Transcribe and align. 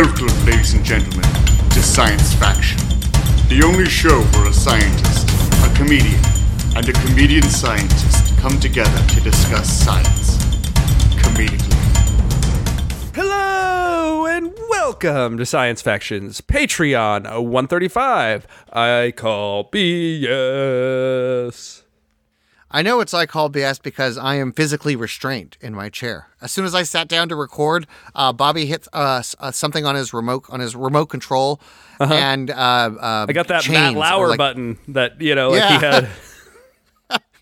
Welcome, 0.00 0.30
ladies 0.46 0.74
and 0.74 0.84
gentlemen, 0.84 1.28
to 1.70 1.82
Science 1.82 2.32
Faction, 2.34 2.78
the 3.48 3.64
only 3.66 3.86
show 3.86 4.20
where 4.20 4.46
a 4.46 4.52
scientist, 4.52 5.28
a 5.64 5.74
comedian, 5.74 6.20
and 6.76 6.88
a 6.88 6.92
comedian 6.92 7.42
scientist 7.42 8.38
come 8.38 8.60
together 8.60 9.04
to 9.08 9.20
discuss 9.20 9.68
science 9.68 10.36
comedically. 11.16 11.74
Hello 13.12 14.26
and 14.26 14.54
welcome 14.70 15.36
to 15.36 15.44
Science 15.44 15.82
Factions 15.82 16.40
Patreon 16.42 17.24
135. 17.24 18.46
I 18.72 19.12
call 19.16 19.68
BS. 19.68 20.28
I 22.70 22.82
know 22.82 23.00
it's 23.00 23.12
like 23.12 23.30
call 23.30 23.48
BS 23.48 23.80
because 23.82 24.18
I 24.18 24.34
am 24.34 24.52
physically 24.52 24.94
restrained 24.94 25.56
in 25.60 25.74
my 25.74 25.88
chair. 25.88 26.26
As 26.42 26.52
soon 26.52 26.66
as 26.66 26.74
I 26.74 26.82
sat 26.82 27.08
down 27.08 27.28
to 27.30 27.36
record, 27.36 27.86
uh, 28.14 28.32
Bobby 28.32 28.66
hit 28.66 28.86
uh, 28.92 29.22
uh, 29.38 29.50
something 29.50 29.86
on 29.86 29.94
his 29.94 30.12
remote 30.12 30.44
on 30.50 30.60
his 30.60 30.76
remote 30.76 31.06
control, 31.06 31.60
and 31.98 32.50
uh, 32.50 32.54
uh, 32.54 33.26
I 33.28 33.32
got 33.32 33.48
that 33.48 33.62
chains 33.62 33.94
Matt 33.94 33.94
Lauer 33.94 34.28
like- 34.28 34.38
button 34.38 34.78
that, 34.88 35.20
you 35.20 35.34
know, 35.34 35.50
like 35.50 35.62
he 35.68 35.74
had. 35.86 36.08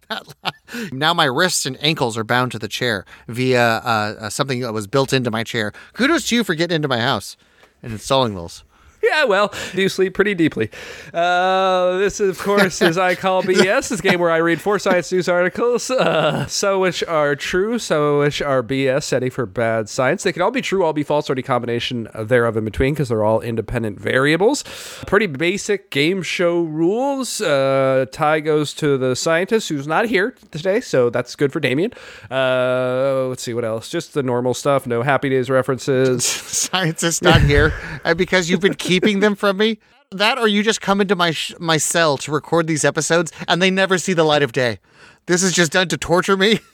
Now 0.92 1.14
my 1.14 1.24
wrists 1.24 1.66
and 1.66 1.76
ankles 1.82 2.16
are 2.16 2.24
bound 2.24 2.52
to 2.52 2.58
the 2.58 2.68
chair 2.68 3.04
via 3.28 3.60
uh, 3.78 4.14
uh, 4.20 4.30
something 4.30 4.60
that 4.60 4.72
was 4.72 4.86
built 4.86 5.12
into 5.12 5.30
my 5.30 5.42
chair. 5.42 5.72
Kudos 5.94 6.28
to 6.28 6.36
you 6.36 6.44
for 6.44 6.54
getting 6.54 6.76
into 6.76 6.88
my 6.88 7.00
house 7.00 7.36
and 7.82 7.92
installing 7.92 8.34
those. 8.34 8.62
Yeah, 9.16 9.24
well, 9.24 9.54
do 9.72 9.82
you 9.82 9.88
sleep 9.88 10.14
pretty 10.14 10.34
deeply. 10.34 10.70
Uh, 11.14 11.96
this, 11.98 12.20
of 12.20 12.38
course, 12.38 12.82
is 12.82 12.98
I 12.98 13.14
Call 13.14 13.42
BS, 13.42 13.88
this 13.90 14.00
game 14.00 14.20
where 14.20 14.30
I 14.30 14.38
read 14.38 14.60
four 14.60 14.78
science 14.78 15.10
news 15.10 15.28
articles, 15.28 15.90
uh, 15.90 16.46
some 16.46 16.80
which 16.80 17.02
are 17.04 17.34
true, 17.36 17.78
some 17.78 18.18
which 18.18 18.42
are 18.42 18.62
BS, 18.62 19.04
setting 19.04 19.30
for 19.30 19.46
bad 19.46 19.88
science. 19.88 20.22
They 20.22 20.32
can 20.32 20.42
all 20.42 20.50
be 20.50 20.60
true, 20.60 20.84
all 20.84 20.92
be 20.92 21.02
false, 21.02 21.30
or 21.30 21.34
any 21.34 21.42
combination 21.42 22.08
thereof 22.14 22.56
in 22.56 22.64
between 22.64 22.94
because 22.94 23.08
they're 23.08 23.24
all 23.24 23.40
independent 23.40 23.98
variables. 23.98 24.64
Pretty 25.06 25.26
basic 25.26 25.90
game 25.90 26.22
show 26.22 26.62
rules. 26.62 27.40
Uh, 27.40 28.06
tie 28.10 28.40
goes 28.40 28.74
to 28.74 28.98
the 28.98 29.14
scientist 29.14 29.68
who's 29.68 29.86
not 29.86 30.06
here 30.06 30.34
today, 30.50 30.80
so 30.80 31.10
that's 31.10 31.36
good 31.36 31.52
for 31.52 31.60
Damien. 31.60 31.92
Uh, 32.30 33.26
let's 33.28 33.42
see 33.42 33.54
what 33.54 33.64
else. 33.64 33.88
Just 33.88 34.14
the 34.14 34.22
normal 34.22 34.52
stuff. 34.52 34.86
No 34.86 35.02
Happy 35.02 35.28
Days 35.28 35.48
references. 35.48 36.24
Scientists 36.66 37.22
not 37.22 37.40
here 37.40 37.72
uh, 38.04 38.12
because 38.12 38.50
you've 38.50 38.60
been 38.60 38.74
keeping 38.74 38.95
them 38.98 39.34
from 39.34 39.56
me. 39.56 39.78
That 40.12 40.38
or 40.38 40.46
you 40.46 40.62
just 40.62 40.80
come 40.80 41.00
into 41.00 41.16
my 41.16 41.32
sh- 41.32 41.54
my 41.58 41.78
cell 41.78 42.16
to 42.18 42.30
record 42.30 42.66
these 42.66 42.84
episodes 42.84 43.32
and 43.48 43.60
they 43.60 43.70
never 43.70 43.98
see 43.98 44.12
the 44.12 44.24
light 44.24 44.42
of 44.42 44.52
day. 44.52 44.78
This 45.26 45.42
is 45.42 45.52
just 45.52 45.72
done 45.72 45.88
to 45.88 45.96
torture 45.96 46.36
me. 46.36 46.60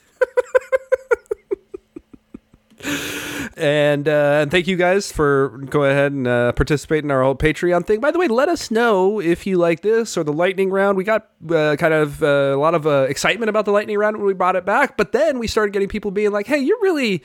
And 3.57 4.09
uh, 4.09 4.41
and 4.43 4.51
thank 4.51 4.67
you 4.67 4.77
guys 4.77 5.13
for 5.13 5.51
go 5.69 5.85
ahead 5.85 6.13
and 6.13 6.27
uh, 6.27 6.53
participate 6.53 7.05
in 7.05 7.11
our 7.11 7.23
whole 7.23 7.37
Patreon 7.37 7.87
thing. 7.87 8.01
By 8.01 8.11
the 8.11 8.19
way, 8.19 8.27
let 8.27 8.49
us 8.49 8.71
know 8.71 9.21
if 9.21 9.47
you 9.47 9.59
like 9.59 9.83
this 9.83 10.17
or 10.17 10.25
the 10.25 10.33
lightning 10.33 10.71
round. 10.71 10.97
We 10.97 11.05
got 11.05 11.29
uh, 11.51 11.77
kind 11.77 11.93
of 11.93 12.23
uh, 12.23 12.27
a 12.27 12.57
lot 12.57 12.75
of 12.75 12.87
uh, 12.87 13.07
excitement 13.09 13.51
about 13.51 13.67
the 13.67 13.71
lightning 13.71 13.99
round 13.99 14.17
when 14.17 14.27
we 14.27 14.35
brought 14.35 14.57
it 14.57 14.65
back, 14.65 14.97
but 14.97 15.13
then 15.13 15.39
we 15.39 15.47
started 15.47 15.73
getting 15.73 15.89
people 15.89 16.11
being 16.11 16.33
like, 16.33 16.47
"Hey, 16.47 16.59
you're 16.59 16.81
really." 16.81 17.23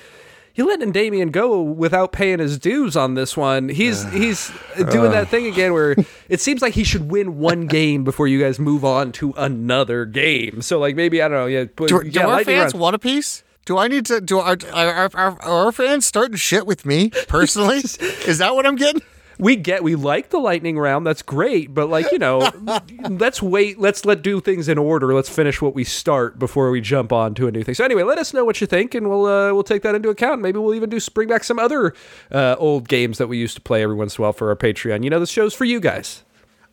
You're 0.58 0.66
letting 0.66 0.92
Damien 0.92 1.30
go 1.30 1.62
without 1.62 2.12
paying 2.12 2.40
his 2.40 2.58
dues 2.58 2.98
on 2.98 3.14
this 3.14 3.38
one. 3.38 3.70
He's 3.70 4.04
he's 4.12 4.52
doing 4.76 5.12
that 5.12 5.28
thing 5.30 5.46
again 5.46 5.72
where 5.72 5.96
it 6.30 6.42
seems 6.42 6.64
like 6.64 6.74
he 6.74 6.84
should 6.84 7.12
win 7.12 7.38
one 7.38 7.68
game 7.68 8.04
before 8.04 8.28
you 8.28 8.42
guys 8.42 8.60
move 8.60 8.84
on 8.84 9.12
to 9.14 9.34
another 9.38 10.06
game. 10.06 10.64
So 10.64 10.80
like 10.80 10.96
maybe 10.96 11.22
I 11.22 11.28
don't 11.28 11.38
know. 11.38 11.46
Yeah, 11.46 11.66
but, 11.76 11.90
Do, 11.90 12.02
yeah, 12.04 12.24
do 12.24 12.30
our 12.30 12.44
fans 12.44 12.74
want 12.74 12.96
a 12.96 13.00
piece? 13.00 13.44
Do 13.66 13.78
I 13.78 13.88
need 13.88 14.08
to? 14.08 14.20
Do 14.20 14.40
our 14.40 14.58
are, 14.74 15.10
are 15.14 15.42
our 15.44 15.72
fans 15.72 16.08
starting 16.08 16.38
shit 16.38 16.66
with 16.66 16.86
me 16.86 17.10
personally? 17.28 17.78
is 17.78 18.40
that 18.40 18.56
what 18.56 18.66
I'm 18.66 18.78
getting? 18.78 19.04
We 19.38 19.56
get 19.56 19.84
we 19.84 19.96
like 19.96 20.30
the 20.30 20.40
lightning 20.40 20.78
round 20.78 21.06
that's 21.06 21.22
great 21.22 21.74
but 21.74 21.90
like 21.90 22.12
you 22.12 22.18
know 22.18 22.50
let's 23.10 23.42
wait 23.42 23.80
let's 23.80 24.06
let 24.06 24.22
do 24.22 24.40
things 24.40 24.68
in 24.68 24.78
order 24.78 25.14
let's 25.14 25.30
finish 25.30 25.62
what 25.62 25.76
we 25.76 25.84
start 25.84 26.40
before 26.40 26.72
we 26.72 26.82
jump 26.82 27.12
on 27.12 27.34
to 27.36 27.48
a 27.48 27.52
new 27.52 27.64
thing. 27.64 27.76
So 27.76 27.84
anyway 27.84 28.04
let 28.04 28.18
us 28.18 28.34
know 28.34 28.46
what 28.46 28.62
you 28.62 28.68
think 28.68 28.96
and 28.96 29.10
we'll 29.10 29.26
uh, 29.26 29.54
we'll 29.54 29.64
take 29.64 29.84
that 29.84 29.96
into 29.96 30.10
account. 30.10 30.42
Maybe 30.42 30.60
we'll 30.60 30.76
even 30.76 30.90
do 30.90 31.00
bring 31.14 31.30
back 31.30 31.44
some 31.44 31.60
other 31.60 31.94
uh, 32.32 32.56
old 32.58 32.88
games 32.88 33.18
that 33.18 33.28
we 33.28 33.38
used 33.38 33.56
to 33.56 33.62
play 33.62 33.84
every 33.84 33.96
once 33.96 34.18
in 34.18 34.22
a 34.22 34.24
while 34.24 34.34
for 34.34 34.50
our 34.50 34.56
patreon. 34.56 35.04
You 35.04 35.10
know 35.10 35.20
this 35.20 35.30
show's 35.30 35.54
for 35.54 35.66
you 35.66 35.80
guys. 35.80 36.24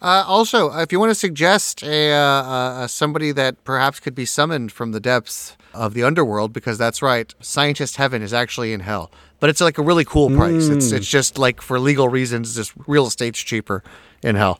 Uh, 0.02 0.22
also, 0.26 0.70
if 0.78 0.92
you 0.92 1.00
want 1.00 1.10
to 1.10 1.14
suggest 1.14 1.82
a 1.82 2.12
uh, 2.12 2.16
uh, 2.16 2.86
somebody 2.86 3.32
that 3.32 3.62
perhaps 3.64 4.00
could 4.00 4.14
be 4.14 4.26
summoned 4.26 4.70
from 4.70 4.92
the 4.92 5.00
depths 5.00 5.56
of 5.72 5.94
the 5.94 6.02
underworld, 6.02 6.52
because 6.52 6.76
that's 6.76 7.00
right, 7.00 7.34
scientist 7.40 7.96
heaven 7.96 8.20
is 8.20 8.34
actually 8.34 8.72
in 8.74 8.80
hell, 8.80 9.10
but 9.44 9.50
it's 9.50 9.60
like 9.60 9.76
a 9.76 9.82
really 9.82 10.06
cool 10.06 10.30
price. 10.30 10.68
It's 10.68 10.90
it's 10.90 11.06
just 11.06 11.36
like 11.36 11.60
for 11.60 11.78
legal 11.78 12.08
reasons, 12.08 12.54
just 12.54 12.72
real 12.86 13.06
estate's 13.06 13.38
cheaper 13.42 13.82
in 14.22 14.36
hell. 14.36 14.58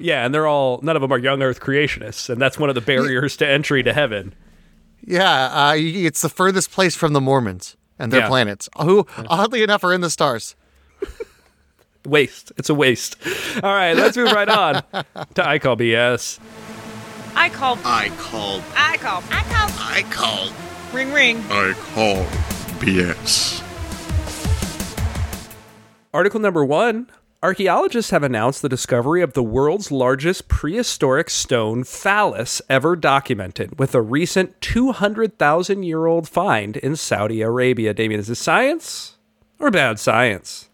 yeah 0.00 0.24
and 0.24 0.34
they're 0.34 0.48
all 0.48 0.80
none 0.82 0.96
of 0.96 1.02
them 1.02 1.12
are 1.12 1.18
young 1.18 1.40
earth 1.40 1.60
creationists 1.60 2.28
and 2.28 2.42
that's 2.42 2.58
one 2.58 2.68
of 2.68 2.74
the 2.74 2.80
barriers 2.80 3.36
to 3.36 3.46
entry 3.46 3.80
to 3.84 3.92
heaven 3.92 4.34
Yeah, 5.06 5.68
uh, 5.68 5.74
it's 5.76 6.20
the 6.20 6.28
furthest 6.28 6.72
place 6.72 6.96
from 6.96 7.12
the 7.12 7.20
Mormons 7.20 7.76
and 7.96 8.12
their 8.12 8.22
Yeah. 8.22 8.28
planets, 8.28 8.68
who 8.80 9.06
oddly 9.28 9.62
enough 9.62 9.84
are 9.84 9.92
in 9.92 10.00
the 10.00 10.10
stars. 10.10 10.56
waste 12.04 12.52
it's 12.58 12.68
a 12.68 12.74
waste 12.74 13.16
all 13.62 13.72
right 13.72 13.94
let's 13.96 14.16
move 14.16 14.30
right 14.32 14.48
on 14.48 14.82
to 15.34 15.48
i 15.48 15.58
call 15.58 15.76
bs 15.76 16.38
I 17.36 17.48
call. 17.48 17.76
I 17.84 18.10
call, 18.16 18.62
I 18.76 18.96
call. 18.98 19.22
I 19.30 19.42
call. 19.42 19.70
I 19.80 20.02
call, 20.08 20.52
Ring 20.92 21.12
ring. 21.12 21.38
I 21.50 21.72
call 21.94 22.24
BS. 22.78 23.63
Article 26.14 26.38
number 26.38 26.64
one 26.64 27.10
Archaeologists 27.42 28.12
have 28.12 28.22
announced 28.22 28.62
the 28.62 28.68
discovery 28.68 29.20
of 29.20 29.32
the 29.32 29.42
world's 29.42 29.90
largest 29.90 30.48
prehistoric 30.48 31.28
stone 31.28 31.82
phallus 31.84 32.62
ever 32.70 32.96
documented, 32.96 33.78
with 33.78 33.94
a 33.94 34.00
recent 34.00 34.58
200,000 34.62 35.82
year 35.82 36.06
old 36.06 36.26
find 36.26 36.78
in 36.78 36.94
Saudi 36.94 37.42
Arabia. 37.42 37.92
Damien, 37.92 38.20
is 38.20 38.28
this 38.28 38.38
science 38.38 39.18
or 39.58 39.70
bad 39.72 39.98
science? 39.98 40.70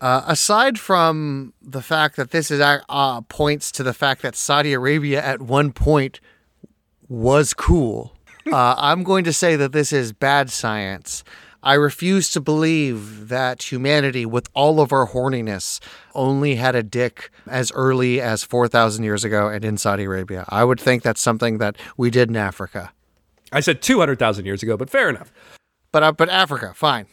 Uh, 0.00 0.22
aside 0.26 0.80
from 0.80 1.52
the 1.60 1.82
fact 1.82 2.16
that 2.16 2.30
this 2.30 2.50
is 2.50 2.60
uh, 2.60 3.20
points 3.28 3.70
to 3.70 3.82
the 3.82 3.94
fact 3.94 4.22
that 4.22 4.34
Saudi 4.34 4.72
Arabia 4.72 5.22
at 5.22 5.42
one 5.42 5.72
point 5.72 6.20
was 7.06 7.52
cool, 7.52 8.16
uh, 8.50 8.74
I'm 8.78 9.04
going 9.04 9.24
to 9.24 9.32
say 9.32 9.56
that 9.56 9.72
this 9.72 9.92
is 9.92 10.12
bad 10.14 10.50
science. 10.50 11.22
I 11.62 11.74
refuse 11.74 12.30
to 12.32 12.40
believe 12.40 13.28
that 13.28 13.70
humanity, 13.70 14.24
with 14.24 14.48
all 14.54 14.80
of 14.80 14.92
our 14.92 15.08
horniness, 15.08 15.78
only 16.14 16.54
had 16.54 16.74
a 16.74 16.82
dick 16.82 17.30
as 17.46 17.70
early 17.72 18.20
as 18.20 18.42
4,000 18.42 19.04
years 19.04 19.24
ago 19.24 19.48
and 19.48 19.62
in 19.64 19.76
Saudi 19.76 20.04
Arabia. 20.04 20.46
I 20.48 20.64
would 20.64 20.80
think 20.80 21.02
that's 21.02 21.20
something 21.20 21.58
that 21.58 21.76
we 21.98 22.10
did 22.10 22.30
in 22.30 22.36
Africa. 22.36 22.92
I 23.52 23.60
said 23.60 23.82
200,000 23.82 24.46
years 24.46 24.62
ago, 24.62 24.76
but 24.76 24.88
fair 24.88 25.10
enough. 25.10 25.32
But 25.92 26.02
uh, 26.02 26.12
but 26.12 26.28
Africa, 26.28 26.72
fine. 26.74 27.06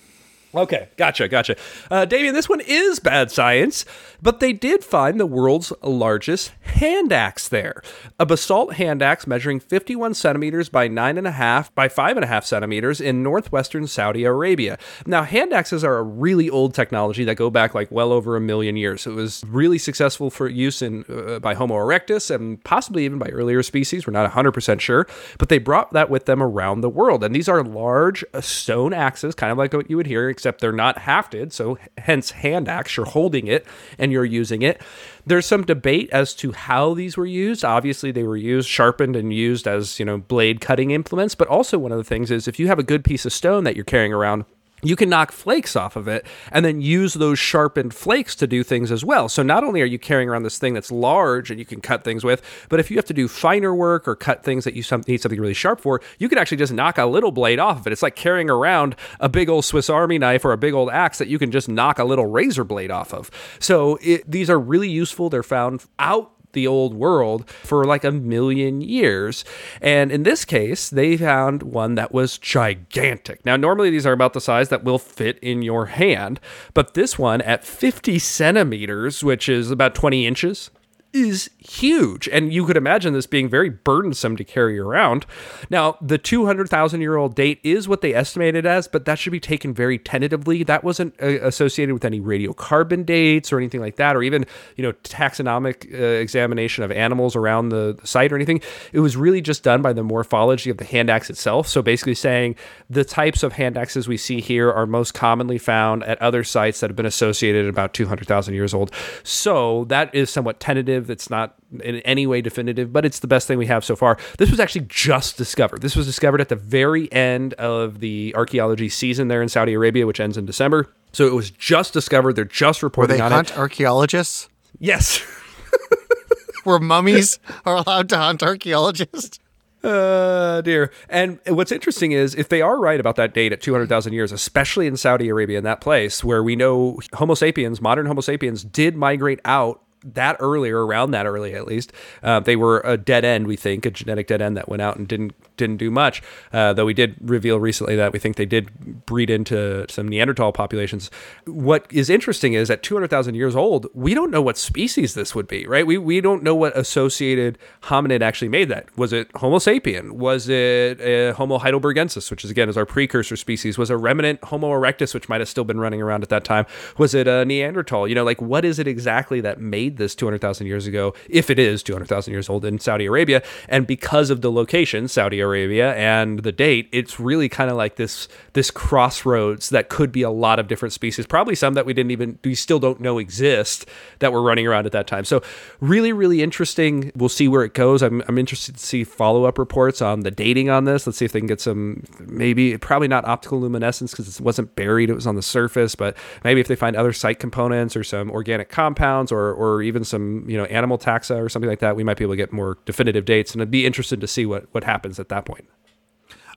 Okay, 0.55 0.87
gotcha, 0.95 1.27
gotcha. 1.27 1.55
Uh, 1.91 2.05
Damien, 2.05 2.33
this 2.33 2.47
one 2.47 2.61
is 2.61 2.99
bad 2.99 3.29
science, 3.31 3.85
but 4.21 4.39
they 4.39 4.53
did 4.53 4.83
find 4.83 5.19
the 5.19 5.25
world's 5.25 5.73
largest 5.83 6.53
hand 6.61 7.11
axe 7.11 7.49
there. 7.49 7.81
A 8.17 8.25
basalt 8.25 8.75
hand 8.75 9.01
axe 9.01 9.27
measuring 9.27 9.59
51 9.59 10.13
centimeters 10.13 10.69
by 10.69 10.87
9.5 10.87 11.73
by 11.75 11.87
5.5 11.87 12.45
centimeters 12.45 13.01
in 13.01 13.21
northwestern 13.21 13.87
Saudi 13.87 14.23
Arabia. 14.23 14.77
Now, 15.05 15.23
hand 15.23 15.53
axes 15.53 15.83
are 15.83 15.97
a 15.97 16.03
really 16.03 16.49
old 16.49 16.73
technology 16.73 17.25
that 17.25 17.35
go 17.35 17.49
back 17.49 17.75
like 17.75 17.91
well 17.91 18.13
over 18.13 18.35
a 18.35 18.41
million 18.41 18.77
years. 18.77 19.05
It 19.05 19.11
was 19.11 19.43
really 19.47 19.77
successful 19.77 20.29
for 20.29 20.47
use 20.47 20.81
in 20.81 21.03
uh, 21.09 21.39
by 21.39 21.55
Homo 21.55 21.75
erectus 21.75 22.33
and 22.33 22.63
possibly 22.63 23.03
even 23.05 23.19
by 23.19 23.27
earlier 23.29 23.61
species. 23.63 24.07
We're 24.07 24.13
not 24.13 24.31
100% 24.31 24.79
sure, 24.79 25.07
but 25.37 25.49
they 25.49 25.57
brought 25.57 25.91
that 25.93 26.09
with 26.09 26.25
them 26.25 26.41
around 26.41 26.81
the 26.81 26.89
world. 26.89 27.23
And 27.23 27.35
these 27.35 27.49
are 27.49 27.63
large 27.63 28.23
stone 28.39 28.93
axes, 28.93 29.35
kind 29.35 29.51
of 29.51 29.57
like 29.57 29.73
what 29.73 29.89
you 29.89 29.97
would 29.97 30.07
hear, 30.07 30.29
except 30.37 30.61
they're 30.61 30.71
not 30.71 30.97
hafted. 30.97 31.51
So, 31.51 31.79
hence, 31.97 32.29
hand 32.29 32.69
axe. 32.69 32.95
You're 32.95 33.07
holding 33.07 33.47
it 33.47 33.65
and 33.97 34.11
you're 34.11 34.23
using 34.23 34.61
it. 34.61 34.79
There's 35.25 35.47
some 35.47 35.63
debate 35.63 36.11
as 36.11 36.35
to 36.35 36.51
how 36.51 36.93
these 36.93 37.17
were 37.17 37.25
used. 37.25 37.65
Obviously, 37.65 38.11
they 38.11 38.21
were 38.21 38.37
used, 38.37 38.69
sharpened, 38.69 39.15
and 39.15 39.33
used 39.33 39.67
as, 39.67 39.97
you 39.99 40.05
know, 40.05 40.19
blade 40.19 40.61
cutting 40.61 40.91
implements. 40.91 41.33
But 41.33 41.47
also, 41.47 41.79
one 41.79 41.91
of 41.91 41.97
the 41.97 42.03
things 42.03 42.29
is 42.29 42.47
if 42.47 42.59
you 42.59 42.67
have 42.67 42.77
a 42.77 42.83
good 42.83 43.03
piece 43.03 43.25
of 43.25 43.33
stone 43.33 43.63
that 43.63 43.75
you're 43.75 43.83
carrying 43.83 44.13
around, 44.13 44.45
you 44.83 44.95
can 44.95 45.09
knock 45.09 45.31
flakes 45.31 45.75
off 45.75 45.95
of 45.95 46.07
it 46.07 46.25
and 46.51 46.63
then 46.63 46.81
use 46.81 47.15
those 47.15 47.39
sharpened 47.39 47.93
flakes 47.95 48.35
to 48.35 48.45
do 48.45 48.63
things 48.63 48.91
as 48.91 49.03
well. 49.03 49.27
So 49.27 49.41
not 49.41 49.63
only 49.63 49.81
are 49.81 49.85
you 49.85 49.97
carrying 49.97 50.29
around 50.29 50.43
this 50.43 50.59
thing 50.59 50.75
that's 50.75 50.91
large 50.91 51.49
and 51.49 51.59
you 51.59 51.65
can 51.65 51.81
cut 51.81 52.03
things 52.03 52.23
with, 52.23 52.43
but 52.69 52.79
if 52.79 52.91
you 52.91 52.97
have 52.97 53.05
to 53.05 53.13
do 53.13 53.27
finer 53.27 53.73
work 53.73 54.07
or 54.07 54.15
cut 54.15 54.43
things 54.43 54.65
that 54.65 54.75
you 54.75 54.83
need 55.07 55.21
something 55.21 55.39
really 55.39 55.53
sharp 55.55 55.81
for, 55.81 56.01
you 56.19 56.29
can 56.29 56.37
actually 56.37 56.57
just 56.57 56.73
knock 56.73 56.99
a 56.99 57.05
little 57.05 57.31
blade 57.31 57.57
off 57.59 57.79
of 57.79 57.87
it. 57.87 57.93
It's 57.93 58.03
like 58.03 58.15
carrying 58.15 58.49
around 58.49 58.95
a 59.19 59.29
big 59.29 59.49
old 59.49 59.65
Swiss 59.65 59.89
Army 59.89 60.19
knife 60.19 60.45
or 60.45 60.51
a 60.51 60.57
big 60.57 60.73
old 60.73 60.89
axe 60.89 61.17
that 61.17 61.27
you 61.27 61.39
can 61.39 61.51
just 61.51 61.67
knock 61.67 61.97
a 61.97 62.03
little 62.03 62.27
razor 62.27 62.63
blade 62.63 62.91
off 62.91 63.13
of. 63.13 63.31
So 63.59 63.97
it, 64.01 64.29
these 64.29 64.49
are 64.49 64.59
really 64.59 64.89
useful. 64.89 65.29
They're 65.29 65.41
found 65.41 65.85
out 65.97 66.31
the 66.57 66.67
old 66.67 66.95
world 66.95 67.47
for 67.49 67.85
like 67.85 68.03
a 68.03 68.11
million 68.11 68.81
years. 68.81 69.45
And 69.79 70.11
in 70.11 70.23
this 70.23 70.43
case, 70.43 70.89
they 70.89 71.15
found 71.15 71.61
one 71.61 71.93
that 71.95 72.11
was 72.11 72.39
gigantic. 72.39 73.45
Now, 73.45 73.55
normally 73.55 73.91
these 73.91 74.07
are 74.07 74.11
about 74.11 74.33
the 74.33 74.41
size 74.41 74.69
that 74.69 74.83
will 74.83 74.97
fit 74.97 75.37
in 75.39 75.61
your 75.61 75.85
hand, 75.85 76.39
but 76.73 76.95
this 76.95 77.19
one 77.19 77.41
at 77.41 77.63
50 77.63 78.17
centimeters, 78.17 79.23
which 79.23 79.47
is 79.47 79.69
about 79.69 79.93
20 79.93 80.25
inches, 80.25 80.71
is 81.13 81.49
huge. 81.57 82.27
And 82.29 82.53
you 82.53 82.65
could 82.65 82.77
imagine 82.77 83.13
this 83.13 83.27
being 83.27 83.49
very 83.49 83.69
burdensome 83.69 84.35
to 84.37 84.43
carry 84.43 84.79
around. 84.79 85.25
Now, 85.69 85.97
the 86.01 86.17
200,000 86.17 87.01
year 87.01 87.15
old 87.15 87.35
date 87.35 87.59
is 87.63 87.87
what 87.87 88.01
they 88.01 88.13
estimated 88.13 88.65
as, 88.65 88.87
but 88.87 89.05
that 89.05 89.19
should 89.19 89.31
be 89.31 89.39
taken 89.39 89.73
very 89.73 89.97
tentatively. 89.97 90.63
That 90.63 90.83
wasn't 90.83 91.15
uh, 91.21 91.41
associated 91.41 91.93
with 91.93 92.05
any 92.05 92.19
radiocarbon 92.19 93.05
dates 93.05 93.51
or 93.51 93.57
anything 93.57 93.81
like 93.81 93.97
that, 93.97 94.15
or 94.15 94.23
even, 94.23 94.45
you 94.75 94.83
know, 94.83 94.93
taxonomic 95.03 95.93
uh, 95.93 95.97
examination 95.97 96.83
of 96.83 96.91
animals 96.91 97.35
around 97.35 97.69
the, 97.69 97.97
site 98.03 98.31
or 98.31 98.35
anything. 98.35 98.61
It 98.93 98.99
was 98.99 99.15
really 99.17 99.41
just 99.41 99.63
done 99.63 99.81
by 99.81 99.93
the 99.93 100.03
morphology 100.03 100.69
of 100.69 100.77
the 100.77 100.85
hand 100.85 101.09
axe 101.09 101.29
itself. 101.29 101.67
So 101.67 101.81
basically 101.81 102.15
saying 102.15 102.55
the 102.89 103.03
types 103.03 103.43
of 103.43 103.53
hand 103.53 103.77
axes 103.77 104.07
we 104.07 104.17
see 104.17 104.41
here 104.41 104.71
are 104.71 104.85
most 104.85 105.13
commonly 105.13 105.57
found 105.57 106.03
at 106.03 106.21
other 106.21 106.43
sites 106.43 106.79
that 106.79 106.89
have 106.89 106.95
been 106.95 107.05
associated 107.05 107.65
at 107.65 107.69
about 107.69 107.93
200,000 107.93 108.53
years 108.53 108.73
old. 108.73 108.91
So 109.23 109.85
that 109.85 110.13
is 110.15 110.29
somewhat 110.29 110.59
tentative. 110.59 110.96
It's 111.09 111.29
not 111.29 111.55
in 111.81 111.97
any 112.01 112.25
way 112.27 112.41
definitive, 112.41 112.91
but 112.91 113.05
it's 113.05 113.19
the 113.19 113.27
best 113.27 113.47
thing 113.47 113.57
we 113.57 113.67
have 113.67 113.85
so 113.85 113.95
far. 113.95 114.17
This 114.37 114.49
was 114.51 114.59
actually 114.59 114.85
just 114.89 115.37
discovered. 115.37 115.81
This 115.81 115.95
was 115.95 116.05
discovered 116.05 116.41
at 116.41 116.49
the 116.49 116.55
very 116.55 117.11
end 117.11 117.53
of 117.55 117.99
the 117.99 118.33
archaeology 118.35 118.89
season 118.89 119.27
there 119.27 119.41
in 119.41 119.49
Saudi 119.49 119.73
Arabia, 119.73 120.05
which 120.07 120.19
ends 120.19 120.37
in 120.37 120.45
December. 120.45 120.93
So 121.13 121.25
it 121.27 121.33
was 121.33 121.49
just 121.51 121.93
discovered. 121.93 122.35
They're 122.35 122.45
just 122.45 122.81
Were 122.81 122.87
reporting 122.87 123.17
they 123.17 123.23
on 123.23 123.31
hunt 123.31 123.51
it. 123.51 123.57
archaeologists? 123.57 124.49
Yes. 124.79 125.19
Where 126.63 126.79
mummies 126.79 127.39
are 127.65 127.75
allowed 127.85 128.09
to 128.09 128.17
hunt 128.17 128.43
archaeologists? 128.43 129.39
Uh, 129.83 130.59
dear. 130.61 130.91
And 131.07 131.39
what's 131.47 131.71
interesting 131.71 132.11
is 132.11 132.35
if 132.35 132.49
they 132.49 132.61
are 132.61 132.77
right 132.77 132.99
about 132.99 133.15
that 133.15 133.33
date 133.33 133.53
at 133.53 133.61
200,000 133.61 134.11
years, 134.11 134.31
especially 134.31 134.85
in 134.87 134.97
Saudi 134.97 135.29
Arabia, 135.29 135.59
in 135.59 135.63
that 135.63 135.79
place 135.81 136.23
where 136.23 136.43
we 136.43 136.55
know 136.55 136.99
Homo 137.13 137.35
sapiens, 137.35 137.79
modern 137.79 138.05
Homo 138.05 138.21
sapiens, 138.21 138.63
did 138.65 138.95
migrate 138.97 139.39
out 139.45 139.81
that 140.13 140.37
early 140.39 140.69
or 140.69 140.85
around 140.85 141.11
that 141.11 141.25
early 141.25 141.53
at 141.53 141.67
least. 141.67 141.91
Uh, 142.23 142.39
they 142.39 142.55
were 142.55 142.81
a 142.85 142.97
dead 142.97 143.25
end, 143.25 143.47
we 143.47 143.55
think, 143.55 143.85
a 143.85 143.91
genetic 143.91 144.27
dead 144.27 144.41
end 144.41 144.57
that 144.57 144.69
went 144.69 144.81
out 144.81 144.97
and 144.97 145.07
didn't 145.07 145.33
didn't 145.57 145.77
do 145.77 145.91
much. 145.91 146.21
Uh, 146.53 146.71
though 146.71 146.85
we 146.85 146.93
did 146.93 147.15
reveal 147.21 147.59
recently 147.59 147.95
that 147.95 148.13
we 148.13 148.19
think 148.19 148.35
they 148.35 148.45
did 148.45 149.05
breed 149.05 149.29
into 149.29 149.85
some 149.89 150.07
Neanderthal 150.07 150.51
populations. 150.51 151.09
What 151.45 151.87
is 151.91 152.09
interesting 152.09 152.53
is 152.53 152.69
at 152.69 152.83
200,000 152.83 153.35
years 153.35 153.55
old, 153.55 153.87
we 153.93 154.13
don't 154.13 154.31
know 154.31 154.41
what 154.41 154.57
species 154.57 155.15
this 155.15 155.33
would 155.33 155.47
be, 155.47 155.65
right? 155.65 155.85
We, 155.85 155.97
we 155.97 156.21
don't 156.21 156.43
know 156.43 156.55
what 156.55 156.77
associated 156.77 157.57
hominid 157.83 158.21
actually 158.21 158.49
made 158.49 158.69
that. 158.69 158.95
Was 158.97 159.11
it 159.11 159.29
Homo 159.35 159.57
sapien? 159.57 160.11
Was 160.11 160.47
it 160.47 161.01
uh, 161.01 161.33
Homo 161.33 161.57
heidelbergensis, 161.57 162.29
which 162.29 162.45
is 162.45 162.51
again 162.51 162.69
is 162.69 162.77
our 162.77 162.85
precursor 162.85 163.35
species? 163.35 163.77
Was 163.77 163.89
it 163.89 163.95
remnant 163.95 164.43
Homo 164.45 164.69
erectus, 164.69 165.13
which 165.13 165.27
might 165.27 165.41
have 165.41 165.49
still 165.49 165.63
been 165.63 165.79
running 165.79 166.01
around 166.01 166.23
at 166.23 166.29
that 166.29 166.43
time? 166.43 166.65
Was 166.97 167.13
it 167.13 167.27
a 167.27 167.45
Neanderthal? 167.45 168.07
You 168.07 168.15
know, 168.15 168.23
like 168.23 168.41
what 168.41 168.63
is 168.63 168.79
it 168.79 168.87
exactly 168.87 169.41
that 169.41 169.59
made 169.59 169.96
this 169.97 170.15
200,000 170.15 170.67
years 170.67 170.87
ago, 170.87 171.13
if 171.29 171.49
it 171.49 171.59
is 171.59 171.83
200,000 171.83 172.31
years 172.31 172.49
old 172.49 172.65
in 172.65 172.79
Saudi 172.79 173.05
Arabia? 173.05 173.43
And 173.67 173.85
because 173.85 174.29
of 174.29 174.41
the 174.41 174.51
location, 174.51 175.07
Saudi 175.07 175.39
Arabia, 175.39 175.93
and 175.95 176.39
the 176.39 176.51
date, 176.51 176.89
it's 176.91 177.19
really 177.19 177.49
kind 177.49 177.69
of 177.69 177.77
like 177.77 177.95
this 177.95 178.27
this 178.53 178.71
crossroads 178.71 179.69
that 179.69 179.89
could 179.89 180.11
be 180.11 180.21
a 180.21 180.29
lot 180.29 180.59
of 180.59 180.67
different 180.67 180.93
species, 180.93 181.25
probably 181.25 181.55
some 181.55 181.73
that 181.73 181.85
we 181.85 181.93
didn't 181.93 182.11
even 182.11 182.39
we 182.43 182.55
still 182.55 182.79
don't 182.79 182.99
know 182.99 183.17
exist 183.17 183.85
that 184.19 184.31
were 184.33 184.41
running 184.41 184.67
around 184.67 184.85
at 184.85 184.91
that 184.91 185.07
time. 185.07 185.25
So 185.25 185.41
really, 185.79 186.13
really 186.13 186.41
interesting. 186.41 187.11
We'll 187.15 187.29
see 187.29 187.47
where 187.47 187.63
it 187.63 187.73
goes. 187.73 188.01
I'm, 188.01 188.23
I'm 188.27 188.37
interested 188.37 188.75
to 188.75 188.85
see 188.85 189.03
follow 189.03 189.45
up 189.45 189.57
reports 189.57 190.01
on 190.01 190.21
the 190.21 190.31
dating 190.31 190.69
on 190.69 190.85
this. 190.85 191.05
Let's 191.05 191.17
see 191.17 191.25
if 191.25 191.31
they 191.31 191.39
can 191.39 191.47
get 191.47 191.61
some 191.61 192.03
maybe 192.19 192.77
probably 192.77 193.07
not 193.07 193.25
optical 193.25 193.59
luminescence 193.59 194.11
because 194.11 194.39
it 194.39 194.41
wasn't 194.41 194.75
buried; 194.75 195.09
it 195.09 195.13
was 195.13 195.27
on 195.27 195.35
the 195.35 195.41
surface. 195.41 195.95
But 195.95 196.15
maybe 196.43 196.61
if 196.61 196.67
they 196.67 196.75
find 196.75 196.95
other 196.95 197.13
site 197.13 197.39
components 197.39 197.95
or 197.95 198.03
some 198.03 198.31
organic 198.31 198.69
compounds 198.69 199.31
or 199.31 199.53
or 199.53 199.76
even 199.81 200.03
some 200.03 200.49
you 200.49 200.57
know 200.57 200.65
animal 200.65 200.97
taxa 200.97 201.39
or 201.39 201.49
something 201.49 201.69
like 201.69 201.79
that, 201.79 201.95
we 201.95 202.03
might 202.03 202.17
be 202.17 202.23
able 202.23 202.33
to 202.33 202.37
get 202.37 202.51
more 202.53 202.77
definitive 202.85 203.25
dates. 203.25 203.53
And 203.53 203.61
I'd 203.61 203.71
be 203.71 203.85
interested 203.85 204.21
to 204.21 204.27
see 204.27 204.45
what 204.45 204.65
what 204.73 204.83
happens 204.83 205.19
at 205.19 205.29
that 205.29 205.45
point. 205.45 205.65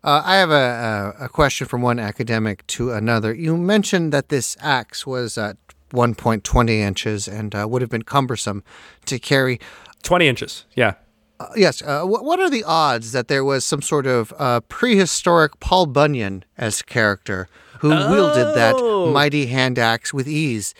Uh, 0.02 0.22
I 0.24 0.36
have 0.36 0.50
a, 0.50 1.14
a, 1.20 1.28
question 1.28 1.66
from 1.66 1.82
one 1.82 1.98
academic 1.98 2.66
to 2.68 2.90
another. 2.90 3.34
You 3.34 3.58
mentioned 3.58 4.14
that 4.14 4.30
this 4.30 4.56
axe 4.62 5.06
was 5.06 5.36
at 5.36 5.58
1.20 5.90 6.70
inches 6.70 7.28
and 7.28 7.54
uh, 7.54 7.66
would 7.68 7.82
have 7.82 7.90
been 7.90 8.04
cumbersome 8.04 8.64
to 9.04 9.18
carry. 9.18 9.60
Twenty 10.02 10.26
inches, 10.26 10.64
yeah. 10.74 10.94
Uh, 11.38 11.48
yes. 11.54 11.82
Uh, 11.82 12.04
what 12.04 12.40
are 12.40 12.48
the 12.48 12.64
odds 12.64 13.12
that 13.12 13.28
there 13.28 13.44
was 13.44 13.64
some 13.64 13.82
sort 13.82 14.06
of 14.06 14.32
uh, 14.38 14.60
prehistoric 14.68 15.60
Paul 15.60 15.86
Bunyan 15.86 16.44
as 16.56 16.80
character 16.80 17.48
who 17.80 17.88
wielded 17.88 18.54
that 18.54 18.76
Oh. 18.76 19.10
mighty 19.10 19.46
hand 19.46 19.78
axe 19.78 20.14
with 20.14 20.28
ease 20.28 20.74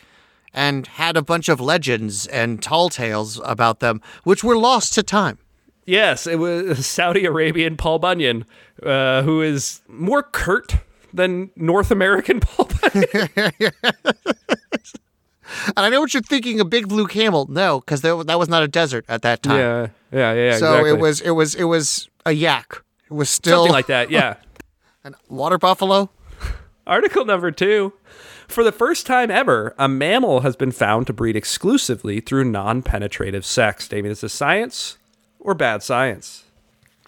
and 0.53 0.87
had 0.87 1.17
a 1.17 1.23
bunch 1.23 1.49
of 1.49 1.61
legends 1.61 2.27
and 2.27 2.63
tall 2.63 2.89
tales 2.89 3.41
about 3.45 3.81
them, 3.81 4.01
which 4.25 4.43
were 4.43 4.57
lost 4.57 4.95
to 4.95 5.03
time? 5.03 5.39
Yes, 5.87 6.27
it 6.27 6.39
was 6.39 6.87
Saudi 6.87 7.25
Arabian 7.25 7.77
Paul 7.77 7.99
Bunyan, 7.99 8.45
uh, 8.83 9.23
who 9.23 9.43
is 9.43 9.81
more 9.89 10.23
curt 10.23 10.77
than 11.13 11.51
North 11.57 11.91
American 11.91 12.41
Paul 12.41 12.69
Bunyan. 12.81 13.73
And 15.67 15.79
I 15.79 15.89
know 15.89 16.01
what 16.01 16.15
you're 16.15 16.23
thinking, 16.23 16.61
a 16.61 16.65
big 16.65 16.89
blue 16.89 17.09
camel. 17.09 17.47
No, 17.51 17.81
because 17.81 18.03
that 18.03 18.15
was 18.17 18.49
not 18.49 18.63
a 18.63 18.69
desert 18.69 19.05
at 19.09 19.23
that 19.23 19.43
time. 19.43 19.59
yeah, 19.59 19.87
yeah, 20.13 20.33
yeah. 20.33 20.57
so 20.57 20.75
exactly. 20.75 20.91
it 20.91 20.99
was 21.01 21.21
it 21.23 21.31
was 21.31 21.55
it 21.57 21.65
was 21.65 22.09
a 22.25 22.31
yak. 22.33 22.83
It 23.11 23.15
was 23.15 23.29
still 23.29 23.65
something 23.65 23.73
like 23.73 23.87
that. 23.89 24.11
Yeah. 24.11 24.37
an 25.03 25.17
water 25.29 25.59
buffalo. 25.59 26.09
Article 26.87 27.25
number 27.25 27.51
two. 27.51 27.93
For 28.51 28.65
the 28.65 28.73
first 28.73 29.07
time 29.07 29.31
ever, 29.31 29.75
a 29.79 29.89
mammal 29.89 30.41
has 30.41 30.57
been 30.57 30.73
found 30.73 31.07
to 31.07 31.13
breed 31.13 31.37
exclusively 31.37 32.21
through 32.21 32.45
non 32.45 32.83
penetrative 32.83 33.47
sex. 33.47 33.89
Damien, 33.89 34.13
is 34.13 34.21
this 34.21 34.33
science 34.33 34.99
or 35.39 35.55
bad 35.55 35.83
science? 35.83 36.45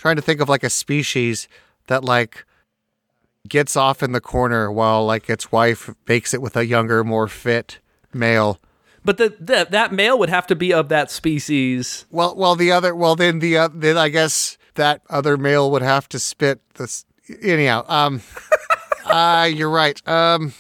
trying 0.02 0.16
to 0.16 0.22
think 0.22 0.40
of 0.40 0.48
like 0.48 0.64
a 0.64 0.70
species 0.70 1.46
that 1.86 2.02
like 2.04 2.44
gets 3.48 3.76
off 3.76 4.02
in 4.02 4.10
the 4.10 4.20
corner 4.20 4.70
while 4.70 5.06
like 5.06 5.30
its 5.30 5.52
wife 5.52 5.94
makes 6.08 6.34
it 6.34 6.42
with 6.42 6.56
a 6.56 6.66
younger, 6.66 7.04
more 7.04 7.28
fit 7.28 7.78
male. 8.12 8.58
But 9.04 9.18
the, 9.18 9.36
the, 9.38 9.68
that 9.70 9.92
male 9.92 10.18
would 10.18 10.28
have 10.28 10.48
to 10.48 10.56
be 10.56 10.72
of 10.72 10.88
that 10.88 11.08
species. 11.08 12.04
Well, 12.10 12.34
well, 12.36 12.56
the 12.56 12.72
other, 12.72 12.96
well, 12.96 13.14
then 13.14 13.38
the 13.38 13.58
uh, 13.58 13.68
then 13.72 13.96
I 13.96 14.08
guess 14.08 14.58
that 14.74 15.02
other 15.08 15.36
male 15.36 15.70
would 15.70 15.82
have 15.82 16.08
to 16.10 16.18
spit 16.18 16.60
this. 16.74 17.04
Anyhow, 17.40 17.84
um, 17.88 18.22
uh, 19.06 19.48
you're 19.52 19.70
right. 19.70 20.00
Um, 20.08 20.52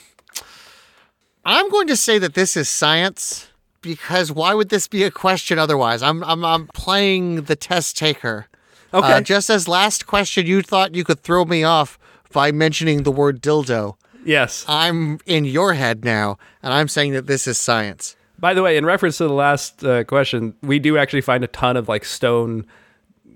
I'm 1.44 1.68
going 1.70 1.88
to 1.88 1.96
say 1.96 2.18
that 2.18 2.34
this 2.34 2.56
is 2.56 2.68
science 2.68 3.48
because 3.80 4.30
why 4.30 4.54
would 4.54 4.68
this 4.68 4.86
be 4.86 5.02
a 5.02 5.10
question 5.10 5.58
otherwise? 5.58 6.02
I'm 6.02 6.22
I'm 6.24 6.44
I'm 6.44 6.68
playing 6.68 7.42
the 7.42 7.56
test 7.56 7.98
taker. 7.98 8.46
Okay. 8.94 9.12
Uh, 9.12 9.20
just 9.20 9.50
as 9.50 9.66
last 9.66 10.06
question, 10.06 10.46
you 10.46 10.62
thought 10.62 10.94
you 10.94 11.04
could 11.04 11.20
throw 11.20 11.44
me 11.44 11.64
off 11.64 11.98
by 12.32 12.52
mentioning 12.52 13.02
the 13.02 13.12
word 13.12 13.42
dildo. 13.42 13.96
yes. 14.24 14.64
I'm 14.68 15.18
in 15.26 15.44
your 15.44 15.74
head 15.74 16.04
now, 16.04 16.38
and 16.62 16.72
I'm 16.72 16.88
saying 16.88 17.12
that 17.12 17.26
this 17.26 17.46
is 17.46 17.58
science. 17.58 18.16
By 18.38 18.54
the 18.54 18.62
way, 18.62 18.76
in 18.76 18.84
reference 18.84 19.18
to 19.18 19.24
the 19.24 19.32
last 19.32 19.84
uh, 19.84 20.04
question, 20.04 20.54
we 20.62 20.78
do 20.78 20.98
actually 20.98 21.20
find 21.20 21.42
a 21.44 21.48
ton 21.48 21.76
of 21.76 21.88
like 21.88 22.04
stone 22.04 22.66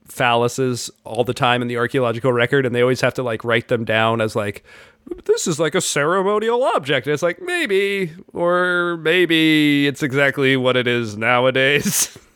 phalluses 0.08 0.90
all 1.04 1.24
the 1.24 1.34
time 1.34 1.62
in 1.62 1.68
the 1.68 1.76
archaeological 1.76 2.32
record, 2.32 2.66
and 2.66 2.74
they 2.74 2.82
always 2.82 3.00
have 3.00 3.14
to 3.14 3.22
like 3.22 3.44
write 3.44 3.68
them 3.68 3.84
down 3.84 4.20
as 4.20 4.36
like 4.36 4.64
this 5.24 5.46
is 5.46 5.58
like 5.60 5.74
a 5.74 5.80
ceremonial 5.80 6.62
object. 6.64 7.06
And 7.06 7.14
it's 7.14 7.22
like 7.22 7.40
maybe, 7.40 8.12
or 8.32 8.96
maybe 9.02 9.86
it's 9.86 10.02
exactly 10.02 10.56
what 10.56 10.76
it 10.76 10.86
is 10.86 11.16
nowadays. 11.16 12.16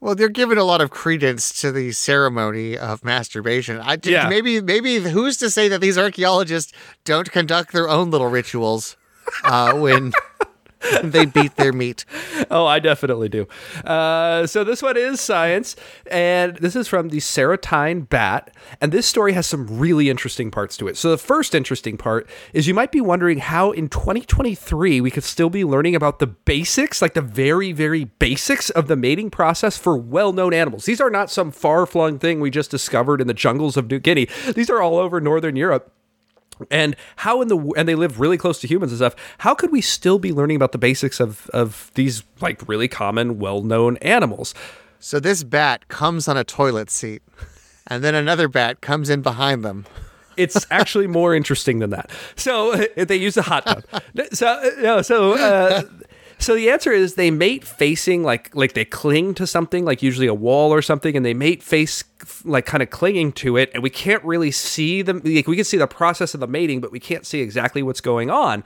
Well, 0.00 0.16
they're 0.16 0.28
giving 0.28 0.58
a 0.58 0.64
lot 0.64 0.80
of 0.80 0.90
credence 0.90 1.60
to 1.60 1.70
the 1.70 1.92
ceremony 1.92 2.76
of 2.76 3.04
masturbation. 3.04 3.78
I 3.78 3.94
just, 3.94 4.10
Yeah. 4.10 4.28
maybe 4.28 4.60
maybe 4.60 4.96
who's 4.98 5.36
to 5.36 5.48
say 5.48 5.68
that 5.68 5.80
these 5.80 5.96
archaeologists 5.96 6.72
don't 7.04 7.30
conduct 7.30 7.72
their 7.72 7.88
own 7.88 8.10
little 8.10 8.26
rituals 8.26 8.96
uh, 9.44 9.74
when 9.74 10.10
they 11.02 11.24
beat 11.24 11.56
their 11.56 11.72
meat. 11.72 12.04
oh, 12.50 12.66
I 12.66 12.78
definitely 12.78 13.28
do. 13.28 13.46
Uh, 13.84 14.46
so 14.46 14.64
this 14.64 14.82
one 14.82 14.96
is 14.96 15.20
science, 15.20 15.76
and 16.10 16.56
this 16.56 16.76
is 16.76 16.88
from 16.88 17.08
the 17.08 17.18
Serotine 17.18 18.08
bat. 18.08 18.54
And 18.80 18.92
this 18.92 19.06
story 19.06 19.32
has 19.32 19.46
some 19.46 19.66
really 19.78 20.10
interesting 20.10 20.50
parts 20.50 20.76
to 20.78 20.88
it. 20.88 20.96
So 20.96 21.10
the 21.10 21.18
first 21.18 21.54
interesting 21.54 21.96
part 21.96 22.28
is 22.52 22.66
you 22.66 22.74
might 22.74 22.92
be 22.92 23.00
wondering 23.00 23.38
how 23.38 23.70
in 23.72 23.88
2023 23.88 25.00
we 25.00 25.10
could 25.10 25.24
still 25.24 25.50
be 25.50 25.64
learning 25.64 25.94
about 25.94 26.18
the 26.18 26.26
basics, 26.26 27.02
like 27.02 27.14
the 27.14 27.20
very, 27.20 27.72
very 27.72 28.04
basics 28.04 28.70
of 28.70 28.88
the 28.88 28.96
mating 28.96 29.30
process 29.30 29.76
for 29.76 29.96
well-known 29.96 30.54
animals. 30.54 30.84
These 30.84 31.00
are 31.00 31.10
not 31.10 31.30
some 31.30 31.50
far-flung 31.50 32.18
thing 32.18 32.40
we 32.40 32.50
just 32.50 32.70
discovered 32.70 33.20
in 33.20 33.26
the 33.26 33.34
jungles 33.34 33.76
of 33.76 33.90
New 33.90 33.98
Guinea. 33.98 34.28
These 34.54 34.70
are 34.70 34.80
all 34.80 34.96
over 34.96 35.20
northern 35.20 35.56
Europe. 35.56 35.92
And 36.70 36.96
how 37.16 37.42
in 37.42 37.48
the 37.48 37.58
and 37.76 37.88
they 37.88 37.94
live 37.94 38.20
really 38.20 38.38
close 38.38 38.60
to 38.60 38.66
humans 38.66 38.92
and 38.92 38.98
stuff. 38.98 39.16
How 39.38 39.54
could 39.54 39.72
we 39.72 39.80
still 39.80 40.18
be 40.18 40.32
learning 40.32 40.56
about 40.56 40.72
the 40.72 40.78
basics 40.78 41.20
of 41.20 41.48
of 41.50 41.90
these 41.94 42.22
like 42.40 42.66
really 42.68 42.88
common, 42.88 43.38
well 43.38 43.62
known 43.62 43.96
animals? 43.98 44.54
So 45.00 45.18
this 45.18 45.42
bat 45.42 45.88
comes 45.88 46.28
on 46.28 46.36
a 46.36 46.44
toilet 46.44 46.90
seat, 46.90 47.22
and 47.88 48.04
then 48.04 48.14
another 48.14 48.48
bat 48.48 48.80
comes 48.80 49.10
in 49.10 49.22
behind 49.22 49.64
them. 49.64 49.86
It's 50.36 50.64
actually 50.70 51.08
more 51.08 51.34
interesting 51.34 51.80
than 51.80 51.90
that. 51.90 52.10
So 52.36 52.76
they 52.96 53.16
use 53.16 53.36
a 53.36 53.42
hot 53.42 53.66
tub. 53.66 53.84
So 54.32 54.70
no, 54.80 55.02
so 55.02 55.32
uh, 55.32 55.82
so 56.38 56.56
the 56.56 56.70
answer 56.70 56.90
is 56.90 57.14
they 57.14 57.30
mate 57.30 57.64
facing 57.64 58.22
like 58.22 58.54
like 58.54 58.74
they 58.74 58.84
cling 58.84 59.34
to 59.34 59.46
something, 59.46 59.84
like 59.84 60.02
usually 60.02 60.26
a 60.26 60.34
wall 60.34 60.72
or 60.72 60.82
something, 60.82 61.16
and 61.16 61.24
they 61.24 61.34
mate 61.34 61.62
face 61.62 62.02
like 62.44 62.66
kind 62.66 62.82
of 62.82 62.90
clinging 62.90 63.32
to 63.32 63.56
it, 63.56 63.70
and 63.74 63.82
we 63.82 63.90
can't 63.90 64.22
really 64.24 64.50
see 64.50 65.02
them. 65.02 65.20
Like, 65.24 65.46
we 65.46 65.56
can 65.56 65.64
see 65.64 65.76
the 65.76 65.86
process 65.86 66.34
of 66.34 66.40
the 66.40 66.46
mating, 66.46 66.80
but 66.80 66.92
we 66.92 67.00
can't 67.00 67.26
see 67.26 67.40
exactly 67.40 67.82
what's 67.82 68.00
going 68.00 68.30
on. 68.30 68.64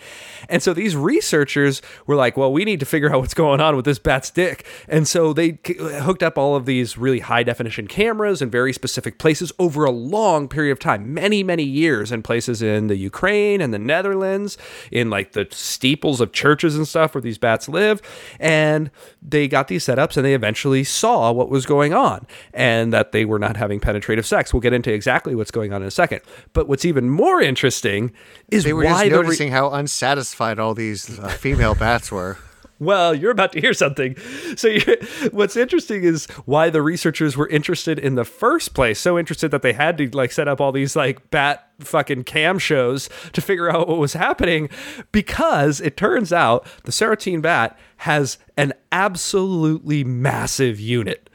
And 0.48 0.62
so 0.62 0.72
these 0.72 0.96
researchers 0.96 1.82
were 2.06 2.16
like, 2.16 2.36
"Well, 2.36 2.52
we 2.52 2.64
need 2.64 2.80
to 2.80 2.86
figure 2.86 3.12
out 3.12 3.20
what's 3.20 3.34
going 3.34 3.60
on 3.60 3.76
with 3.76 3.84
this 3.84 3.98
bat's 3.98 4.30
dick," 4.30 4.66
and 4.88 5.06
so 5.06 5.32
they 5.32 5.58
hooked 5.66 6.22
up 6.22 6.36
all 6.38 6.56
of 6.56 6.66
these 6.66 6.98
really 6.98 7.20
high 7.20 7.42
definition 7.42 7.86
cameras 7.86 8.42
in 8.42 8.50
very 8.50 8.72
specific 8.72 9.18
places 9.18 9.52
over 9.58 9.84
a 9.84 9.90
long 9.90 10.48
period 10.48 10.72
of 10.72 10.78
time, 10.78 11.14
many 11.14 11.42
many 11.42 11.62
years, 11.64 12.10
in 12.12 12.22
places 12.22 12.62
in 12.62 12.88
the 12.88 12.96
Ukraine 12.96 13.60
and 13.60 13.72
the 13.72 13.78
Netherlands, 13.78 14.58
in 14.90 15.10
like 15.10 15.32
the 15.32 15.46
steeples 15.50 16.20
of 16.20 16.32
churches 16.32 16.76
and 16.76 16.88
stuff 16.88 17.14
where 17.14 17.22
these 17.22 17.38
bats 17.38 17.68
live, 17.68 18.02
and 18.40 18.90
they 19.22 19.46
got 19.48 19.68
these 19.68 19.84
setups, 19.84 20.16
and 20.16 20.26
they 20.26 20.34
eventually 20.34 20.84
saw 20.84 21.30
what 21.30 21.48
was 21.48 21.66
going 21.66 21.92
on, 21.94 22.26
and 22.52 22.92
that 22.92 23.12
they 23.12 23.24
were 23.24 23.38
not 23.38 23.45
having 23.54 23.78
penetrative 23.78 24.26
sex. 24.26 24.52
We'll 24.52 24.60
get 24.60 24.72
into 24.72 24.92
exactly 24.92 25.34
what's 25.34 25.52
going 25.52 25.72
on 25.72 25.82
in 25.82 25.88
a 25.88 25.92
second. 25.92 26.22
But 26.52 26.68
what's 26.68 26.84
even 26.84 27.08
more 27.08 27.40
interesting 27.40 28.12
is 28.50 28.64
They 28.64 28.72
were 28.72 28.84
why 28.84 28.90
just 28.90 29.04
the 29.04 29.10
re- 29.10 29.22
noticing 29.22 29.50
how 29.52 29.70
unsatisfied 29.70 30.58
all 30.58 30.74
these 30.74 31.18
uh, 31.18 31.28
female 31.28 31.74
bats 31.74 32.10
were. 32.10 32.38
Well, 32.78 33.14
you're 33.14 33.30
about 33.30 33.52
to 33.52 33.60
hear 33.60 33.72
something. 33.72 34.16
So, 34.56 34.76
what's 35.30 35.56
interesting 35.56 36.04
is 36.04 36.26
why 36.44 36.68
the 36.68 36.82
researchers 36.82 37.36
were 37.36 37.48
interested 37.48 37.98
in 37.98 38.16
the 38.16 38.24
first 38.24 38.74
place. 38.74 39.00
So 39.00 39.18
interested 39.18 39.50
that 39.50 39.62
they 39.62 39.72
had 39.72 39.96
to 39.98 40.10
like 40.10 40.32
set 40.32 40.46
up 40.46 40.60
all 40.60 40.72
these 40.72 40.94
like 40.94 41.30
bat 41.30 41.70
fucking 41.78 42.24
cam 42.24 42.58
shows 42.58 43.08
to 43.32 43.40
figure 43.40 43.70
out 43.70 43.88
what 43.88 43.98
was 43.98 44.12
happening, 44.12 44.68
because 45.10 45.80
it 45.80 45.96
turns 45.96 46.32
out 46.32 46.66
the 46.84 46.92
Serotine 46.92 47.40
bat 47.40 47.78
has 47.98 48.36
an 48.58 48.74
absolutely 48.92 50.04
massive 50.04 50.78
unit. 50.78 51.25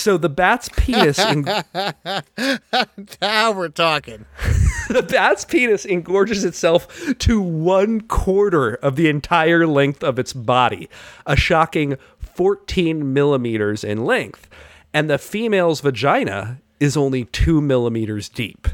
So 0.00 0.16
the 0.16 0.30
bat's 0.30 0.70
penis 0.70 1.18
in, 1.18 1.44
Now 3.20 3.52
we're 3.52 3.68
talking. 3.68 4.24
the 4.88 5.06
bat's 5.06 5.44
penis 5.44 5.84
engorges 5.84 6.42
itself 6.42 7.14
to 7.18 7.40
one 7.42 8.00
quarter 8.00 8.76
of 8.76 8.96
the 8.96 9.10
entire 9.10 9.66
length 9.66 10.02
of 10.02 10.18
its 10.18 10.32
body, 10.32 10.88
a 11.26 11.36
shocking 11.36 11.98
14 12.18 13.12
millimeters 13.12 13.84
in 13.84 14.06
length. 14.06 14.48
And 14.94 15.10
the 15.10 15.18
female's 15.18 15.82
vagina 15.82 16.62
is 16.80 16.96
only 16.96 17.26
two 17.26 17.60
millimeters 17.60 18.30
deep. 18.30 18.68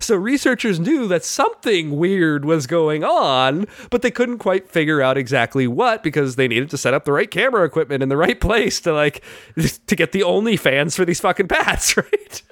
So 0.00 0.16
researchers 0.16 0.78
knew 0.78 1.06
that 1.08 1.24
something 1.24 1.96
weird 1.96 2.44
was 2.44 2.66
going 2.66 3.04
on, 3.04 3.66
but 3.90 4.02
they 4.02 4.10
couldn't 4.10 4.38
quite 4.38 4.68
figure 4.68 5.02
out 5.02 5.18
exactly 5.18 5.66
what 5.66 6.02
because 6.02 6.36
they 6.36 6.48
needed 6.48 6.70
to 6.70 6.78
set 6.78 6.94
up 6.94 7.04
the 7.04 7.12
right 7.12 7.30
camera 7.30 7.64
equipment 7.64 8.02
in 8.02 8.08
the 8.08 8.16
right 8.16 8.40
place 8.40 8.80
to 8.82 8.92
like 8.92 9.22
to 9.86 9.96
get 9.96 10.12
the 10.12 10.22
only 10.22 10.56
fans 10.56 10.96
for 10.96 11.04
these 11.04 11.20
fucking 11.20 11.46
bats, 11.46 11.96
right? 11.96 12.42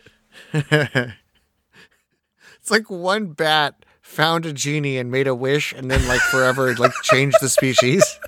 It's 2.67 2.71
like 2.73 2.91
one 2.91 3.27
bat 3.27 3.85
found 4.03 4.45
a 4.45 4.53
genie 4.53 4.99
and 4.99 5.09
made 5.09 5.29
a 5.29 5.37
wish, 5.37 5.73
and 5.73 5.89
then 5.89 6.05
like 6.09 6.21
forever 6.21 6.75
like 6.75 6.91
changed 7.05 7.37
the 7.41 7.49
species. 7.49 8.19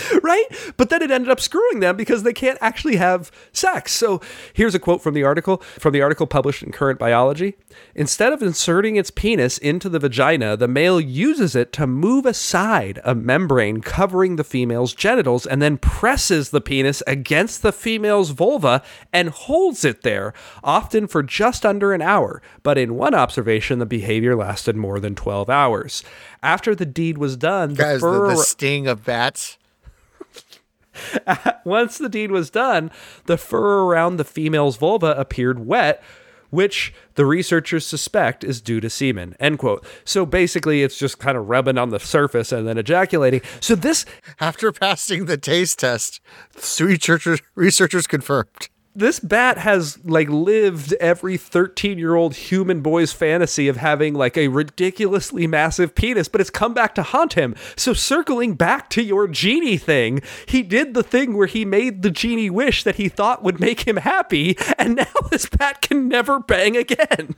right? 0.22 0.44
But 0.76 0.90
then 0.90 1.02
it 1.02 1.10
ended 1.10 1.30
up 1.30 1.40
screwing 1.40 1.80
them 1.80 1.96
because 1.96 2.22
they 2.22 2.32
can't 2.32 2.58
actually 2.60 2.96
have 2.96 3.30
sex. 3.52 3.92
So 3.92 4.20
here's 4.52 4.74
a 4.74 4.78
quote 4.78 5.02
from 5.02 5.14
the 5.14 5.24
article 5.24 5.58
from 5.78 5.92
the 5.92 6.02
article 6.02 6.26
published 6.26 6.62
in 6.62 6.72
Current 6.72 6.98
Biology. 6.98 7.54
Instead 7.94 8.32
of 8.32 8.42
inserting 8.42 8.96
its 8.96 9.10
penis 9.10 9.58
into 9.58 9.88
the 9.88 9.98
vagina, 9.98 10.56
the 10.56 10.68
male 10.68 11.00
uses 11.00 11.54
it 11.54 11.72
to 11.74 11.86
move 11.86 12.26
aside 12.26 13.00
a 13.04 13.14
membrane 13.14 13.80
covering 13.80 14.36
the 14.36 14.44
female's 14.44 14.94
genitals 14.94 15.46
and 15.46 15.60
then 15.60 15.78
presses 15.78 16.50
the 16.50 16.60
penis 16.60 17.02
against 17.06 17.62
the 17.62 17.72
female's 17.72 18.30
vulva 18.30 18.82
and 19.12 19.30
holds 19.30 19.84
it 19.84 20.02
there, 20.02 20.32
often 20.62 21.06
for 21.06 21.22
just 21.22 21.64
under 21.64 21.92
an 21.92 22.02
hour. 22.02 22.42
But 22.62 22.78
in 22.78 22.94
one 22.94 23.14
observation, 23.14 23.78
the 23.78 23.86
behavior 23.86 24.36
lasted 24.36 24.76
more 24.76 25.00
than 25.00 25.14
12 25.14 25.50
hours. 25.50 26.02
After 26.42 26.74
the 26.74 26.86
deed 26.86 27.18
was 27.18 27.36
done, 27.36 27.74
the 27.74 27.82
Guys, 27.82 28.00
the, 28.00 28.28
the 28.28 28.36
sting 28.36 28.86
of 28.86 29.04
bats. 29.04 29.58
once 31.64 31.98
the 31.98 32.08
deed 32.08 32.30
was 32.30 32.50
done, 32.50 32.90
the 33.26 33.36
fur 33.36 33.82
around 33.84 34.16
the 34.16 34.24
female's 34.24 34.76
vulva 34.76 35.14
appeared 35.18 35.66
wet, 35.66 36.02
which 36.50 36.92
the 37.14 37.24
researchers 37.24 37.86
suspect 37.86 38.44
is 38.44 38.60
due 38.60 38.80
to 38.80 38.90
semen. 38.90 39.34
End 39.40 39.58
quote. 39.58 39.86
So 40.04 40.26
basically, 40.26 40.82
it's 40.82 40.98
just 40.98 41.18
kind 41.18 41.36
of 41.36 41.48
rubbing 41.48 41.78
on 41.78 41.88
the 41.88 41.98
surface 41.98 42.52
and 42.52 42.68
then 42.68 42.78
ejaculating. 42.78 43.40
So 43.60 43.74
this 43.74 44.04
After 44.38 44.70
passing 44.70 45.24
the 45.24 45.38
taste 45.38 45.78
test, 45.78 46.20
researchers 46.78 47.40
researchers 47.54 48.06
confirmed. 48.06 48.68
This 48.94 49.20
bat 49.20 49.58
has 49.58 49.98
like 50.04 50.28
lived 50.28 50.92
every 50.94 51.36
13 51.36 51.98
year 51.98 52.14
old 52.14 52.34
human 52.34 52.80
boy's 52.80 53.12
fantasy 53.12 53.68
of 53.68 53.76
having 53.78 54.14
like 54.14 54.36
a 54.36 54.48
ridiculously 54.48 55.46
massive 55.46 55.94
penis, 55.94 56.28
but 56.28 56.40
it's 56.40 56.50
come 56.50 56.74
back 56.74 56.94
to 56.96 57.02
haunt 57.02 57.34
him. 57.34 57.54
So, 57.76 57.92
circling 57.92 58.54
back 58.54 58.90
to 58.90 59.02
your 59.02 59.28
genie 59.28 59.78
thing, 59.78 60.20
he 60.46 60.62
did 60.62 60.94
the 60.94 61.02
thing 61.02 61.36
where 61.36 61.46
he 61.46 61.64
made 61.64 62.02
the 62.02 62.10
genie 62.10 62.50
wish 62.50 62.84
that 62.84 62.96
he 62.96 63.08
thought 63.08 63.42
would 63.42 63.60
make 63.60 63.86
him 63.86 63.96
happy, 63.96 64.56
and 64.78 64.96
now 64.96 65.12
this 65.30 65.46
bat 65.46 65.80
can 65.80 66.08
never 66.08 66.38
bang 66.38 66.76
again. 66.76 67.36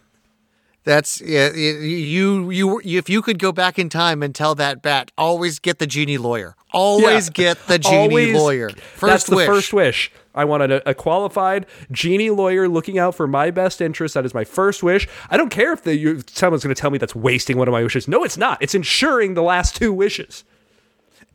That's 0.85 1.21
yeah, 1.23 1.51
you, 1.53 2.51
you 2.51 2.81
you 2.83 2.99
if 2.99 3.09
you 3.09 3.23
could 3.23 3.39
go 3.39 3.53
back 3.53 3.79
in 3.79 3.89
time 3.89 4.23
and 4.23 4.35
tell 4.35 4.55
that 4.57 4.83
bat 4.83 5.11
always 5.17 5.59
get 5.59 5.79
the 5.79 5.87
genie 5.87 6.19
lawyer. 6.19 6.57
Always 6.75 7.29
Yeah. 7.29 7.33
get 7.33 7.67
the 7.69 7.79
genie 7.79 7.97
Always- 7.97 8.37
lawyer. 8.37 8.69
First 8.71 9.01
that's 9.01 9.25
the 9.25 9.47
first 9.47 9.73
wish. 9.73 10.13
I 10.35 10.45
wanted 10.45 10.73
a, 10.73 10.91
a 10.91 10.95
qualified 10.95 11.65
genie 11.93 12.31
lawyer 12.31 12.69
looking 12.69 12.99
out 12.99 13.15
for 13.15 13.27
my 13.27 13.51
best 13.51 13.81
interest. 13.81 14.15
That 14.15 14.27
is 14.27 14.35
my 14.35 14.45
first 14.45 14.83
wish. 14.83 15.09
I 15.31 15.37
don't 15.37 15.49
care 15.51 15.73
if 15.73 15.85
the, 15.85 15.95
you, 15.97 16.23
someone's 16.27 16.65
going 16.65 16.75
to 16.75 16.81
tell 16.81 16.91
me 16.91 16.99
that's 16.99 17.15
wasting 17.15 17.57
one 17.57 17.69
of 17.69 17.73
my 17.73 17.85
wishes. 17.85 18.09
No, 18.09 18.25
it's 18.25 18.37
not. 18.37 18.59
It's 18.61 18.75
ensuring 18.75 19.35
the 19.35 19.43
last 19.45 19.77
two 19.77 19.93
wishes. 19.93 20.43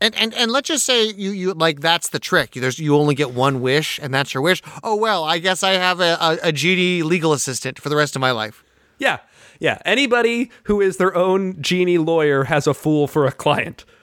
And, 0.02 0.14
and 0.16 0.32
and 0.34 0.50
let's 0.50 0.68
just 0.68 0.86
say 0.86 1.06
you 1.06 1.30
you 1.30 1.52
like 1.54 1.80
that's 1.80 2.08
the 2.10 2.18
trick. 2.18 2.52
There's 2.52 2.78
you 2.78 2.94
only 2.96 3.14
get 3.14 3.32
one 3.32 3.60
wish 3.60 3.98
and 4.02 4.14
that's 4.14 4.32
your 4.32 4.42
wish. 4.42 4.62
Oh 4.84 4.94
well, 4.96 5.24
I 5.24 5.38
guess 5.38 5.62
I 5.62 5.72
have 5.72 6.00
a, 6.00 6.16
a, 6.20 6.38
a 6.44 6.52
genie 6.52 7.02
legal 7.02 7.32
assistant 7.32 7.78
for 7.80 7.88
the 7.88 7.96
rest 7.96 8.14
of 8.16 8.20
my 8.20 8.30
life. 8.30 8.62
Yeah, 8.98 9.18
yeah. 9.60 9.78
Anybody 9.84 10.50
who 10.64 10.80
is 10.80 10.96
their 10.96 11.14
own 11.14 11.60
genie 11.62 11.98
lawyer 11.98 12.44
has 12.44 12.66
a 12.66 12.74
fool 12.74 13.06
for 13.06 13.26
a 13.26 13.32
client. 13.32 13.84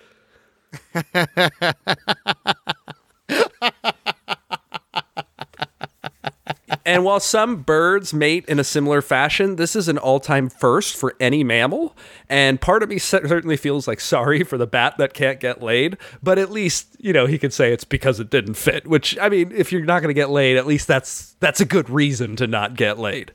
And 6.87 7.03
while 7.03 7.19
some 7.19 7.63
birds 7.63 8.13
mate 8.13 8.45
in 8.47 8.59
a 8.59 8.63
similar 8.63 9.01
fashion, 9.01 9.57
this 9.57 9.75
is 9.75 9.89
an 9.89 9.97
all 9.97 10.21
time 10.21 10.47
first 10.49 10.95
for 10.95 11.15
any 11.19 11.43
mammal. 11.43 11.97
And 12.29 12.61
part 12.61 12.81
of 12.81 12.87
me 12.87 12.97
certainly 12.97 13.57
feels 13.57 13.89
like 13.89 13.99
sorry 13.99 14.45
for 14.45 14.57
the 14.57 14.65
bat 14.65 14.95
that 14.97 15.13
can't 15.13 15.41
get 15.41 15.61
laid, 15.61 15.97
but 16.23 16.39
at 16.39 16.49
least, 16.49 16.95
you 16.97 17.11
know, 17.11 17.25
he 17.25 17.37
could 17.37 17.51
say 17.51 17.73
it's 17.73 17.83
because 17.83 18.21
it 18.21 18.29
didn't 18.29 18.53
fit, 18.53 18.87
which, 18.87 19.17
I 19.19 19.27
mean, 19.27 19.51
if 19.53 19.73
you're 19.73 19.83
not 19.83 20.01
going 20.01 20.15
to 20.15 20.19
get 20.19 20.29
laid, 20.29 20.55
at 20.55 20.65
least 20.65 20.87
that's 20.87 21.35
that's 21.41 21.59
a 21.59 21.65
good 21.65 21.89
reason 21.89 22.37
to 22.37 22.47
not 22.47 22.77
get 22.77 22.97
laid. 22.97 23.33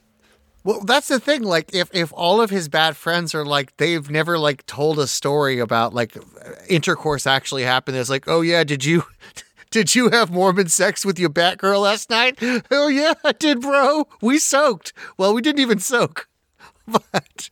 Well, 0.64 0.81
that's 0.81 1.09
the 1.09 1.19
thing. 1.19 1.42
Like, 1.42 1.75
if 1.75 1.90
if 1.92 2.12
all 2.12 2.40
of 2.40 2.50
his 2.50 2.69
bad 2.69 2.97
friends 2.97 3.35
are 3.35 3.45
like 3.45 3.76
they've 3.78 4.09
never 4.11 4.38
like 4.38 4.64
told 4.66 4.99
a 4.99 5.07
story 5.07 5.59
about 5.59 5.92
like 5.95 6.16
intercourse 6.69 7.26
actually 7.26 7.64
happened. 7.64 7.97
It's 7.97 8.11
like, 8.11 8.25
oh 8.28 8.40
yeah, 8.42 8.62
did 8.64 8.85
you 8.85 9.04
did 9.71 9.95
you 9.95 10.11
have 10.11 10.31
Mormon 10.31 10.69
sex 10.69 11.04
with 11.04 11.19
your 11.19 11.31
Batgirl 11.31 11.83
last 11.83 12.11
night? 12.11 12.38
Oh 12.71 12.88
yeah, 12.88 13.14
I 13.25 13.33
did, 13.33 13.61
bro. 13.61 14.07
We 14.21 14.38
soaked. 14.38 14.92
Well, 15.16 15.35
we 15.35 15.42
didn't 15.42 15.61
even 15.61 15.78
soak, 15.81 16.28
but 16.87 17.50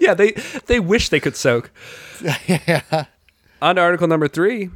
yeah, 0.00 0.14
they 0.14 0.32
they 0.66 0.80
wish 0.80 1.08
they 1.08 1.20
could 1.20 1.36
soak. 1.36 1.70
yeah. 2.46 3.06
On 3.62 3.76
to 3.76 3.80
article 3.80 4.08
number 4.08 4.28
three. 4.28 4.68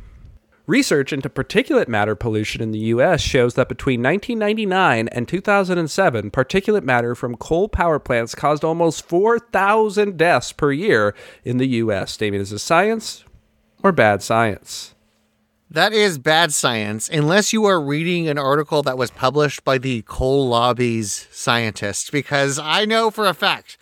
Research 0.68 1.14
into 1.14 1.30
particulate 1.30 1.88
matter 1.88 2.14
pollution 2.14 2.60
in 2.60 2.72
the 2.72 2.78
U.S. 2.78 3.22
shows 3.22 3.54
that 3.54 3.70
between 3.70 4.02
1999 4.02 5.08
and 5.08 5.26
2007, 5.26 6.30
particulate 6.30 6.82
matter 6.82 7.14
from 7.14 7.36
coal 7.36 7.70
power 7.70 7.98
plants 7.98 8.34
caused 8.34 8.62
almost 8.62 9.02
4,000 9.06 10.18
deaths 10.18 10.52
per 10.52 10.70
year 10.70 11.14
in 11.42 11.56
the 11.56 11.68
U.S. 11.68 12.14
Damien, 12.18 12.42
is 12.42 12.50
this 12.50 12.62
science 12.62 13.24
or 13.82 13.92
bad 13.92 14.22
science? 14.22 14.94
that 15.70 15.92
is 15.92 16.18
bad 16.18 16.52
science. 16.52 17.08
Unless 17.08 17.52
you 17.52 17.64
are 17.64 17.80
reading 17.80 18.28
an 18.28 18.38
article 18.38 18.82
that 18.82 18.98
was 18.98 19.10
published 19.10 19.64
by 19.64 19.78
the 19.78 20.02
coal 20.02 20.48
lobby's 20.48 21.28
scientists, 21.30 22.10
because 22.10 22.58
I 22.58 22.84
know 22.84 23.10
for 23.10 23.26
a 23.26 23.34
fact 23.34 23.78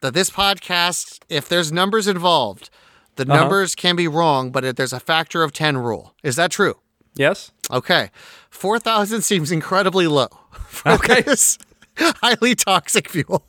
that 0.00 0.14
this 0.14 0.30
podcast, 0.30 1.20
if 1.28 1.48
there's 1.48 1.72
numbers 1.72 2.06
involved, 2.06 2.70
the 3.16 3.24
numbers 3.24 3.74
can 3.74 3.96
be 3.96 4.08
wrong, 4.08 4.50
but 4.50 4.76
there's 4.76 4.92
a 4.92 5.00
factor 5.00 5.42
of 5.42 5.52
ten 5.52 5.76
rule. 5.76 6.14
Is 6.22 6.36
that 6.36 6.50
true? 6.50 6.78
Yes. 7.14 7.52
Okay. 7.70 8.10
4,000 8.50 9.22
seems 9.30 9.52
incredibly 9.52 10.06
low 10.06 10.28
for 10.66 10.92
Okay. 10.92 11.20
this 11.22 11.58
highly 11.96 12.54
toxic 12.56 13.08
fuel. 13.08 13.44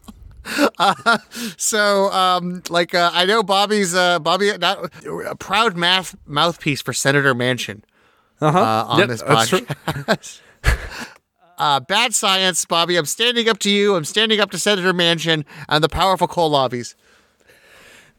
Uh, 0.77 1.17
so, 1.57 2.11
um, 2.11 2.61
like, 2.69 2.93
uh, 2.93 3.09
I 3.13 3.25
know 3.25 3.41
Bobby's, 3.41 3.95
uh, 3.95 4.19
Bobby, 4.19 4.55
not 4.59 4.91
a 5.25 5.35
proud 5.35 5.75
mouth, 5.75 6.15
mouthpiece 6.27 6.83
for 6.83 6.93
Senator 6.93 7.33
Manchin 7.33 7.81
Uh-huh. 8.39 8.59
uh, 8.59 8.85
on 8.87 8.99
Yep, 8.99 9.07
this 9.07 9.23
podcast. 9.23 10.41
uh, 11.57 11.79
bad 11.79 12.13
science, 12.13 12.63
Bobby. 12.65 12.97
I'm 12.97 13.05
standing 13.05 13.49
up 13.49 13.57
to 13.59 13.71
you. 13.71 13.95
I'm 13.95 14.05
standing 14.05 14.39
up 14.39 14.51
to 14.51 14.59
Senator 14.59 14.93
Manchin 14.93 15.45
and 15.69 15.83
the 15.83 15.89
powerful 15.89 16.27
coal 16.27 16.49
lobbies. 16.49 16.95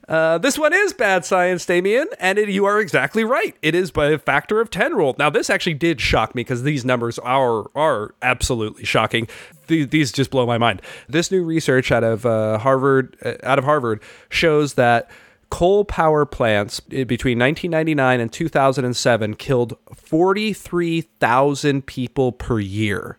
Uh, 0.08 0.38
this 0.38 0.56
one 0.56 0.72
is 0.72 0.92
bad 0.92 1.25
science, 1.25 1.66
Damien, 1.66 2.06
and 2.20 2.38
it, 2.38 2.48
you 2.48 2.64
are 2.64 2.80
exactly 2.80 3.25
right. 3.25 3.56
It 3.60 3.75
is 3.75 3.90
by 3.90 4.06
a 4.10 4.18
factor 4.18 4.60
of 4.60 4.70
10 4.70 4.94
rule. 4.94 5.16
Now, 5.18 5.30
this 5.30 5.50
actually 5.50 5.75
did 5.75 6.00
shock 6.00 6.32
me 6.34 6.40
because 6.44 6.62
these 6.62 6.84
numbers 6.84 7.18
are 7.18 7.64
are 7.75 8.14
absolutely 8.22 8.84
shocking. 8.84 9.26
Th- 9.66 9.90
These 9.90 10.12
just 10.12 10.30
blow 10.30 10.46
my 10.46 10.58
mind. 10.58 10.80
This 11.08 11.32
new 11.32 11.42
research 11.44 11.90
out 11.90 12.04
of 12.04 12.25
uh, 12.25 12.58
Harvard 12.58 13.16
uh, 13.25 13.34
out 13.42 13.58
of 13.58 13.64
Harvard 13.64 14.00
shows 14.28 14.75
that 14.75 15.10
coal 15.50 15.84
power 15.84 16.25
plants 16.25 16.78
between 16.80 17.38
1999 17.38 18.20
and 18.20 18.32
2007 18.32 19.34
killed 19.34 19.76
43,000 19.94 21.84
people 21.86 22.32
per 22.32 22.58
year. 22.60 23.18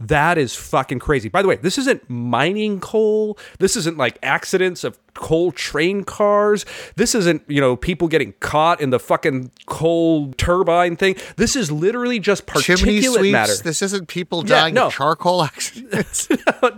That 0.00 0.38
is 0.38 0.54
fucking 0.56 0.98
crazy. 0.98 1.28
By 1.28 1.42
the 1.42 1.48
way, 1.48 1.56
this 1.56 1.76
isn't 1.76 2.08
mining 2.08 2.80
coal. 2.80 3.36
This 3.58 3.76
isn't 3.76 3.98
like 3.98 4.18
accidents 4.22 4.82
of 4.82 4.98
coal 5.12 5.52
train 5.52 6.04
cars. 6.04 6.64
This 6.96 7.14
isn't, 7.14 7.42
you 7.48 7.60
know, 7.60 7.76
people 7.76 8.08
getting 8.08 8.32
caught 8.40 8.80
in 8.80 8.88
the 8.90 8.98
fucking 8.98 9.50
coal 9.66 10.32
turbine 10.38 10.96
thing. 10.96 11.16
This 11.36 11.54
is 11.54 11.70
literally 11.70 12.18
just 12.18 12.46
Chimney 12.46 13.00
particulate 13.00 13.18
sweeps. 13.18 13.32
matter. 13.32 13.54
This 13.56 13.82
isn't 13.82 14.08
people 14.08 14.42
Yeah, 14.46 14.60
dying 14.60 14.74
no. 14.74 14.86
of 14.86 14.92
charcoal 14.94 15.42
accidents. 15.44 16.28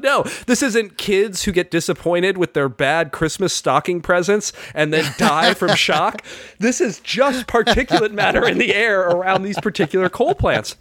no, 0.01 0.25
this 0.47 0.63
isn't 0.63 0.97
kids 0.99 1.45
who 1.45 1.53
get 1.53 1.71
disappointed 1.71 2.37
with 2.39 2.55
their 2.55 2.69
bad 2.69 3.13
Christmas 3.13 3.53
stocking 3.53 4.01
presents 4.01 4.53
and 4.75 4.93
then 4.93 5.05
die 5.19 5.55
from 5.55 5.77
shock. 5.77 6.23
This 6.59 6.81
is 6.81 6.99
just 7.01 7.47
particulate 7.47 8.13
matter 8.13 8.49
in 8.49 8.59
the 8.59 8.75
air 8.75 9.03
around 9.03 9.43
these 9.43 9.61
particular 9.61 10.09
coal 10.09 10.35
plants. 10.35 10.75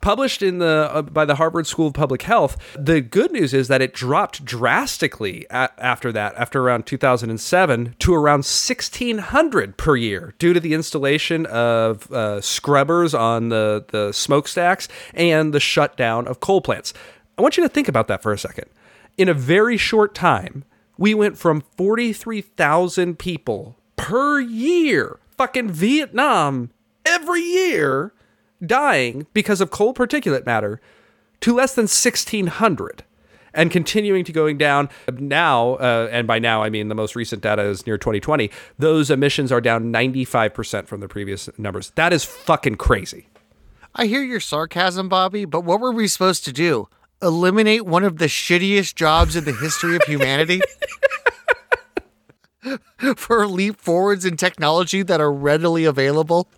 Published 0.00 0.42
in 0.42 0.58
the 0.58 0.90
uh, 0.92 1.02
by 1.02 1.24
the 1.24 1.36
Harvard 1.36 1.66
School 1.66 1.88
of 1.88 1.94
Public 1.94 2.22
Health, 2.22 2.56
the 2.78 3.00
good 3.00 3.32
news 3.32 3.54
is 3.54 3.68
that 3.68 3.80
it 3.80 3.94
dropped 3.94 4.44
drastically 4.44 5.46
after 5.50 6.12
that, 6.12 6.34
after 6.36 6.60
around 6.60 6.86
2007, 6.86 7.94
to 7.98 8.14
around 8.14 8.38
1,600 8.38 9.76
per 9.76 9.96
year, 9.96 10.34
due 10.38 10.52
to 10.52 10.60
the 10.60 10.74
installation 10.74 11.46
of 11.46 12.10
uh, 12.12 12.40
scrubbers 12.40 13.14
on 13.14 13.48
the 13.48 13.84
the 13.88 14.12
smokestacks 14.12 14.88
and 15.14 15.52
the 15.52 15.60
shutdown 15.60 16.26
of 16.26 16.40
coal 16.40 16.60
plants. 16.60 16.92
I 17.38 17.42
want 17.42 17.56
you 17.56 17.62
to 17.62 17.68
think 17.68 17.88
about 17.88 18.08
that 18.08 18.22
for 18.22 18.32
a 18.32 18.38
second. 18.38 18.66
In 19.16 19.28
a 19.28 19.34
very 19.34 19.76
short 19.76 20.14
time, 20.14 20.64
we 20.98 21.14
went 21.14 21.38
from 21.38 21.62
43,000 21.76 23.18
people 23.18 23.76
per 23.96 24.40
year, 24.40 25.18
fucking 25.36 25.70
Vietnam, 25.70 26.70
every 27.06 27.40
year, 27.40 28.12
dying 28.64 29.26
because 29.32 29.60
of 29.60 29.70
coal 29.70 29.94
particulate 29.94 30.46
matter, 30.46 30.80
to 31.40 31.54
less 31.54 31.74
than 31.74 31.84
1,600. 31.84 33.04
And 33.52 33.70
continuing 33.70 34.24
to 34.24 34.32
going 34.32 34.58
down 34.58 34.88
now, 35.12 35.74
uh, 35.74 36.08
and 36.12 36.26
by 36.26 36.38
now 36.38 36.62
I 36.62 36.70
mean 36.70 36.88
the 36.88 36.94
most 36.94 37.16
recent 37.16 37.42
data 37.42 37.62
is 37.62 37.84
near 37.84 37.98
2020. 37.98 38.50
Those 38.78 39.10
emissions 39.10 39.50
are 39.50 39.60
down 39.60 39.92
95% 39.92 40.86
from 40.86 41.00
the 41.00 41.08
previous 41.08 41.48
numbers. 41.58 41.90
That 41.96 42.12
is 42.12 42.24
fucking 42.24 42.76
crazy. 42.76 43.26
I 43.94 44.06
hear 44.06 44.22
your 44.22 44.38
sarcasm, 44.38 45.08
Bobby, 45.08 45.44
but 45.44 45.64
what 45.64 45.80
were 45.80 45.90
we 45.90 46.06
supposed 46.06 46.44
to 46.44 46.52
do? 46.52 46.88
Eliminate 47.20 47.84
one 47.84 48.04
of 48.04 48.18
the 48.18 48.26
shittiest 48.26 48.94
jobs 48.94 49.34
in 49.34 49.44
the 49.44 49.52
history 49.52 49.96
of 49.96 50.02
humanity? 50.04 50.60
For 53.16 53.46
leap 53.46 53.80
forwards 53.80 54.24
in 54.24 54.36
technology 54.36 55.02
that 55.02 55.20
are 55.20 55.32
readily 55.32 55.84
available? 55.86 56.48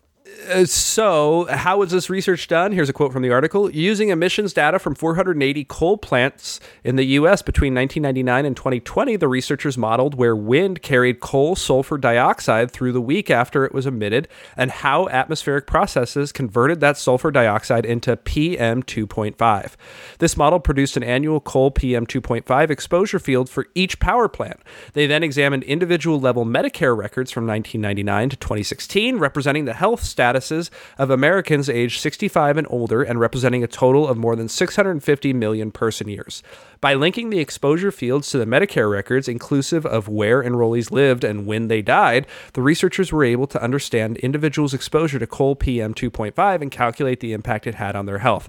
Uh, 0.50 0.64
so, 0.64 1.46
how 1.50 1.78
was 1.78 1.90
this 1.90 2.10
research 2.10 2.48
done? 2.48 2.72
Here's 2.72 2.88
a 2.88 2.92
quote 2.92 3.12
from 3.12 3.22
the 3.22 3.30
article. 3.30 3.70
Using 3.70 4.08
emissions 4.08 4.52
data 4.52 4.78
from 4.78 4.94
480 4.94 5.64
coal 5.64 5.98
plants 5.98 6.58
in 6.82 6.96
the 6.96 7.04
U.S. 7.04 7.42
between 7.42 7.74
1999 7.74 8.46
and 8.46 8.56
2020, 8.56 9.16
the 9.16 9.28
researchers 9.28 9.78
modeled 9.78 10.14
where 10.14 10.34
wind 10.34 10.82
carried 10.82 11.20
coal 11.20 11.54
sulfur 11.54 11.98
dioxide 11.98 12.70
through 12.70 12.92
the 12.92 13.00
week 13.00 13.30
after 13.30 13.64
it 13.64 13.74
was 13.74 13.86
emitted 13.86 14.26
and 14.56 14.70
how 14.70 15.08
atmospheric 15.08 15.66
processes 15.66 16.32
converted 16.32 16.80
that 16.80 16.96
sulfur 16.96 17.30
dioxide 17.30 17.84
into 17.84 18.16
PM 18.16 18.82
2.5. 18.82 19.72
This 20.18 20.36
model 20.36 20.60
produced 20.60 20.96
an 20.96 21.02
annual 21.02 21.40
coal 21.40 21.70
PM 21.70 22.06
2.5 22.06 22.70
exposure 22.70 23.18
field 23.18 23.48
for 23.48 23.66
each 23.74 24.00
power 24.00 24.28
plant. 24.28 24.60
They 24.94 25.06
then 25.06 25.22
examined 25.22 25.62
individual 25.64 26.18
level 26.18 26.44
Medicare 26.44 26.96
records 26.96 27.30
from 27.30 27.46
1999 27.46 28.30
to 28.30 28.36
2016, 28.36 29.18
representing 29.18 29.66
the 29.66 29.74
health 29.74 30.02
statuses 30.32 30.70
of 30.98 31.10
Americans 31.10 31.68
aged 31.68 32.00
65 32.00 32.56
and 32.56 32.66
older 32.70 33.02
and 33.02 33.20
representing 33.20 33.62
a 33.62 33.68
total 33.68 34.06
of 34.08 34.16
more 34.16 34.36
than 34.36 34.48
650 34.48 35.32
million 35.32 35.70
person 35.70 36.08
years. 36.08 36.42
By 36.80 36.94
linking 36.94 37.30
the 37.30 37.38
exposure 37.38 37.92
fields 37.92 38.30
to 38.30 38.38
the 38.38 38.46
Medicare 38.46 38.90
records, 38.90 39.28
inclusive 39.28 39.86
of 39.86 40.08
where 40.08 40.42
enrollees 40.42 40.90
lived 40.90 41.24
and 41.24 41.46
when 41.46 41.68
they 41.68 41.82
died, 41.82 42.26
the 42.54 42.62
researchers 42.62 43.12
were 43.12 43.24
able 43.24 43.46
to 43.48 43.62
understand 43.62 44.16
individuals' 44.18 44.74
exposure 44.74 45.18
to 45.18 45.26
coal 45.26 45.54
PM 45.54 45.94
2.5 45.94 46.60
and 46.60 46.70
calculate 46.70 47.20
the 47.20 47.32
impact 47.32 47.66
it 47.66 47.76
had 47.76 47.94
on 47.94 48.06
their 48.06 48.18
health. 48.18 48.48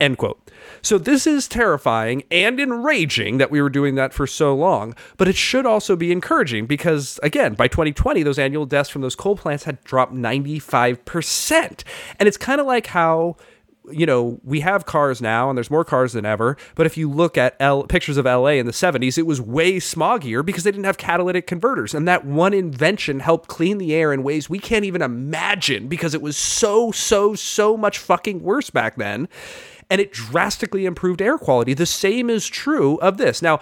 End 0.00 0.16
quote. 0.16 0.40
So 0.80 0.96
this 0.96 1.26
is 1.26 1.48
terrifying 1.48 2.22
and 2.30 2.60
enraging 2.60 3.38
that 3.38 3.50
we 3.50 3.60
were 3.60 3.70
doing 3.70 3.96
that 3.96 4.12
for 4.12 4.28
so 4.28 4.54
long, 4.54 4.94
but 5.16 5.26
it 5.26 5.34
should 5.34 5.66
also 5.66 5.96
be 5.96 6.12
encouraging 6.12 6.66
because 6.66 7.18
again, 7.22 7.54
by 7.54 7.66
2020 7.66 8.22
those 8.22 8.38
annual 8.38 8.64
deaths 8.64 8.88
from 8.88 9.02
those 9.02 9.16
coal 9.16 9.36
plants 9.36 9.64
had 9.64 9.82
dropped 9.82 10.14
95%. 10.14 11.82
And 12.20 12.28
it's 12.28 12.36
kind 12.36 12.60
of 12.60 12.66
like 12.66 12.86
how 12.86 13.36
you 13.90 14.06
know, 14.06 14.38
we 14.44 14.60
have 14.60 14.84
cars 14.86 15.20
now 15.22 15.48
and 15.48 15.56
there's 15.56 15.70
more 15.70 15.84
cars 15.84 16.12
than 16.12 16.26
ever, 16.26 16.56
but 16.74 16.86
if 16.86 16.96
you 16.96 17.10
look 17.10 17.38
at 17.38 17.56
L- 17.58 17.84
pictures 17.84 18.16
of 18.16 18.24
LA 18.24 18.48
in 18.48 18.66
the 18.66 18.72
70s, 18.72 19.18
it 19.18 19.26
was 19.26 19.40
way 19.40 19.76
smoggier 19.76 20.44
because 20.44 20.64
they 20.64 20.70
didn't 20.70 20.84
have 20.84 20.98
catalytic 20.98 21.46
converters 21.46 21.94
and 21.94 22.06
that 22.06 22.24
one 22.24 22.52
invention 22.52 23.20
helped 23.20 23.48
clean 23.48 23.78
the 23.78 23.94
air 23.94 24.12
in 24.12 24.22
ways 24.22 24.50
we 24.50 24.58
can't 24.58 24.84
even 24.84 25.02
imagine 25.02 25.88
because 25.88 26.14
it 26.14 26.22
was 26.22 26.36
so 26.36 26.92
so 26.92 27.34
so 27.34 27.76
much 27.76 27.98
fucking 27.98 28.42
worse 28.42 28.70
back 28.70 28.96
then 28.96 29.28
and 29.90 30.00
it 30.00 30.12
drastically 30.12 30.86
improved 30.86 31.22
air 31.22 31.38
quality. 31.38 31.74
The 31.74 31.86
same 31.86 32.28
is 32.28 32.46
true 32.46 32.96
of 32.96 33.16
this. 33.16 33.40
Now, 33.40 33.60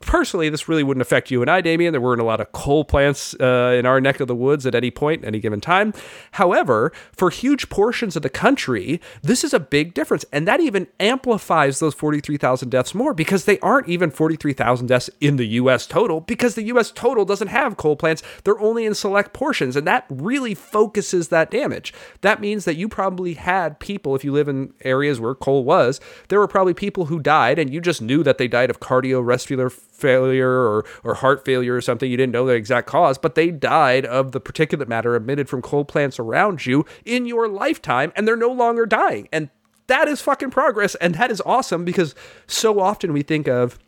personally, 0.00 0.48
this 0.48 0.68
really 0.68 0.82
wouldn't 0.82 1.02
affect 1.02 1.30
you 1.30 1.42
and 1.42 1.50
I, 1.50 1.60
Damien. 1.60 1.92
There 1.92 2.00
weren't 2.00 2.20
a 2.20 2.24
lot 2.24 2.40
of 2.40 2.52
coal 2.52 2.84
plants 2.84 3.34
uh, 3.40 3.74
in 3.78 3.86
our 3.86 4.00
neck 4.00 4.20
of 4.20 4.28
the 4.28 4.34
woods 4.34 4.66
at 4.66 4.74
any 4.74 4.90
point, 4.90 5.24
any 5.24 5.40
given 5.40 5.60
time. 5.60 5.92
However, 6.32 6.92
for 7.12 7.30
huge 7.30 7.68
portions 7.68 8.16
of 8.16 8.22
the 8.22 8.30
country, 8.30 9.00
this 9.22 9.44
is 9.44 9.52
a 9.52 9.60
big 9.60 9.94
difference. 9.94 10.24
And 10.32 10.46
that 10.48 10.60
even 10.60 10.86
amplifies 11.00 11.78
those 11.78 11.94
43,000 11.94 12.68
deaths 12.68 12.94
more 12.94 13.14
because 13.14 13.44
they 13.44 13.58
aren't 13.60 13.88
even 13.88 14.10
43,000 14.10 14.86
deaths 14.86 15.10
in 15.20 15.36
the 15.36 15.46
US 15.46 15.86
total 15.86 16.20
because 16.20 16.54
the 16.54 16.64
US 16.64 16.90
total 16.90 17.24
doesn't 17.24 17.48
have 17.48 17.76
coal 17.76 17.96
plants. 17.96 18.22
They're 18.44 18.60
only 18.60 18.86
in 18.86 18.94
select 18.94 19.32
portions. 19.32 19.76
And 19.76 19.86
that 19.86 20.06
really 20.08 20.54
focuses 20.54 21.28
that 21.28 21.50
damage. 21.50 21.92
That 22.20 22.40
means 22.40 22.64
that 22.64 22.76
you 22.76 22.88
probably 22.88 23.34
had 23.34 23.80
people, 23.80 24.14
if 24.14 24.24
you 24.24 24.32
live 24.32 24.48
in 24.48 24.72
areas 24.82 25.20
where 25.20 25.34
coal 25.34 25.64
was, 25.64 26.00
there 26.28 26.38
were 26.38 26.48
probably 26.48 26.74
people 26.74 27.06
who 27.06 27.20
died 27.20 27.58
and 27.58 27.72
you 27.72 27.80
just 27.80 28.00
knew 28.00 28.22
that 28.22 28.38
they 28.38 28.48
died 28.48 28.70
of 28.70 28.80
cardiovascular 28.80 29.73
failure 29.74 30.50
or, 30.50 30.84
or 31.02 31.14
heart 31.14 31.44
failure 31.44 31.74
or 31.74 31.80
something. 31.80 32.10
You 32.10 32.16
didn't 32.16 32.32
know 32.32 32.46
the 32.46 32.52
exact 32.52 32.86
cause, 32.86 33.18
but 33.18 33.34
they 33.34 33.50
died 33.50 34.04
of 34.04 34.32
the 34.32 34.40
particulate 34.40 34.88
matter 34.88 35.14
emitted 35.14 35.48
from 35.48 35.62
coal 35.62 35.84
plants 35.84 36.18
around 36.18 36.66
you 36.66 36.84
in 37.04 37.26
your 37.26 37.48
lifetime 37.48 38.12
and 38.16 38.26
they're 38.26 38.36
no 38.36 38.52
longer 38.52 38.86
dying. 38.86 39.28
And 39.32 39.50
that 39.86 40.08
is 40.08 40.20
fucking 40.20 40.50
progress. 40.50 40.94
And 40.96 41.14
that 41.14 41.30
is 41.30 41.42
awesome 41.44 41.84
because 41.84 42.14
so 42.46 42.80
often 42.80 43.12
we 43.12 43.22
think 43.22 43.48
of 43.48 43.78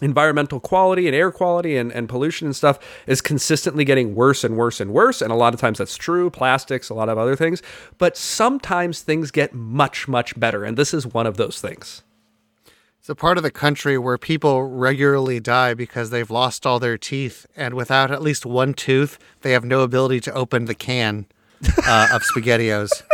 environmental 0.00 0.58
quality 0.58 1.06
and 1.06 1.14
air 1.14 1.30
quality 1.30 1.76
and, 1.76 1.92
and 1.92 2.08
pollution 2.08 2.46
and 2.46 2.56
stuff 2.56 2.78
is 3.06 3.20
consistently 3.20 3.84
getting 3.84 4.14
worse 4.14 4.42
and 4.42 4.56
worse 4.56 4.80
and 4.80 4.92
worse. 4.92 5.22
And 5.22 5.32
a 5.32 5.36
lot 5.36 5.54
of 5.54 5.60
times 5.60 5.78
that's 5.78 5.96
true, 5.96 6.28
plastics, 6.28 6.90
a 6.90 6.94
lot 6.94 7.08
of 7.08 7.18
other 7.18 7.36
things. 7.36 7.62
But 7.98 8.16
sometimes 8.16 9.00
things 9.00 9.30
get 9.30 9.54
much, 9.54 10.08
much 10.08 10.38
better. 10.38 10.64
And 10.64 10.76
this 10.76 10.92
is 10.92 11.06
one 11.06 11.26
of 11.26 11.36
those 11.36 11.60
things. 11.60 12.02
It's 13.02 13.08
a 13.08 13.16
part 13.16 13.36
of 13.36 13.42
the 13.42 13.50
country 13.50 13.98
where 13.98 14.16
people 14.16 14.62
regularly 14.62 15.40
die 15.40 15.74
because 15.74 16.10
they've 16.10 16.30
lost 16.30 16.64
all 16.64 16.78
their 16.78 16.96
teeth, 16.96 17.46
and 17.56 17.74
without 17.74 18.12
at 18.12 18.22
least 18.22 18.46
one 18.46 18.74
tooth, 18.74 19.18
they 19.40 19.50
have 19.50 19.64
no 19.64 19.80
ability 19.80 20.20
to 20.20 20.32
open 20.34 20.66
the 20.66 20.74
can 20.76 21.26
uh, 21.84 22.06
of 22.12 22.22
SpaghettiOs. 22.22 23.02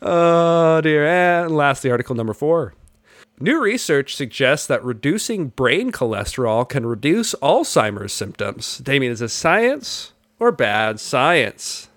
Oh 0.00 0.80
dear. 0.80 1.04
And 1.08 1.56
lastly, 1.56 1.90
article 1.90 2.14
number 2.14 2.32
four. 2.32 2.74
New 3.40 3.60
research 3.60 4.14
suggests 4.14 4.68
that 4.68 4.84
reducing 4.84 5.48
brain 5.48 5.90
cholesterol 5.90 6.68
can 6.68 6.86
reduce 6.86 7.34
Alzheimer's 7.42 8.12
symptoms. 8.12 8.78
Damien, 8.78 9.12
is 9.12 9.18
this 9.18 9.32
science 9.32 10.12
or 10.38 10.52
bad 10.52 11.00
science? 11.00 11.88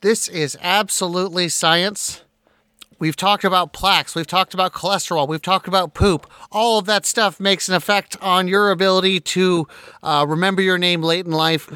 This 0.00 0.26
is 0.26 0.56
absolutely 0.62 1.50
science. 1.50 2.22
We've 3.00 3.16
talked 3.16 3.44
about 3.44 3.72
plaques, 3.72 4.14
we've 4.14 4.26
talked 4.26 4.52
about 4.52 4.74
cholesterol, 4.74 5.26
we've 5.26 5.40
talked 5.40 5.66
about 5.66 5.94
poop. 5.94 6.30
All 6.52 6.78
of 6.78 6.84
that 6.84 7.06
stuff 7.06 7.40
makes 7.40 7.66
an 7.66 7.74
effect 7.74 8.14
on 8.20 8.46
your 8.46 8.70
ability 8.70 9.20
to 9.20 9.66
uh, 10.02 10.26
remember 10.28 10.60
your 10.60 10.76
name 10.76 11.02
late 11.02 11.24
in 11.24 11.32
life. 11.32 11.66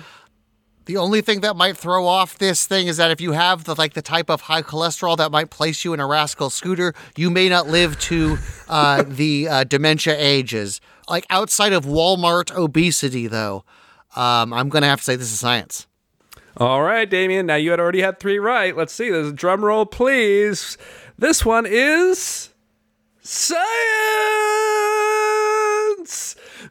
The 0.84 0.98
only 0.98 1.22
thing 1.22 1.40
that 1.40 1.56
might 1.56 1.78
throw 1.78 2.06
off 2.06 2.36
this 2.36 2.66
thing 2.66 2.88
is 2.88 2.98
that 2.98 3.10
if 3.10 3.22
you 3.22 3.32
have 3.32 3.64
the 3.64 3.74
like 3.74 3.94
the 3.94 4.02
type 4.02 4.28
of 4.28 4.42
high 4.42 4.60
cholesterol 4.60 5.16
that 5.16 5.32
might 5.32 5.48
place 5.48 5.82
you 5.82 5.94
in 5.94 6.00
a 6.00 6.06
rascal 6.06 6.50
scooter, 6.50 6.92
you 7.16 7.30
may 7.30 7.48
not 7.48 7.68
live 7.68 7.98
to 8.00 8.36
uh, 8.68 9.02
the 9.06 9.48
uh, 9.48 9.64
dementia 9.64 10.14
ages. 10.18 10.82
Like 11.08 11.24
outside 11.30 11.72
of 11.72 11.86
Walmart 11.86 12.54
obesity, 12.54 13.28
though, 13.28 13.64
um, 14.14 14.52
I'm 14.52 14.68
gonna 14.68 14.88
have 14.88 14.98
to 14.98 15.04
say 15.04 15.16
this 15.16 15.32
is 15.32 15.40
science. 15.40 15.86
All 16.58 16.82
right, 16.82 17.08
Damien. 17.08 17.46
Now 17.46 17.56
you 17.56 17.70
had 17.70 17.80
already 17.80 18.02
had 18.02 18.20
three 18.20 18.38
right. 18.38 18.76
Let's 18.76 18.92
see. 18.92 19.10
There's 19.10 19.28
a 19.28 19.32
drum 19.32 19.64
roll, 19.64 19.86
please. 19.86 20.78
This 21.16 21.44
one 21.44 21.64
is 21.66 22.50
science. 23.22 23.64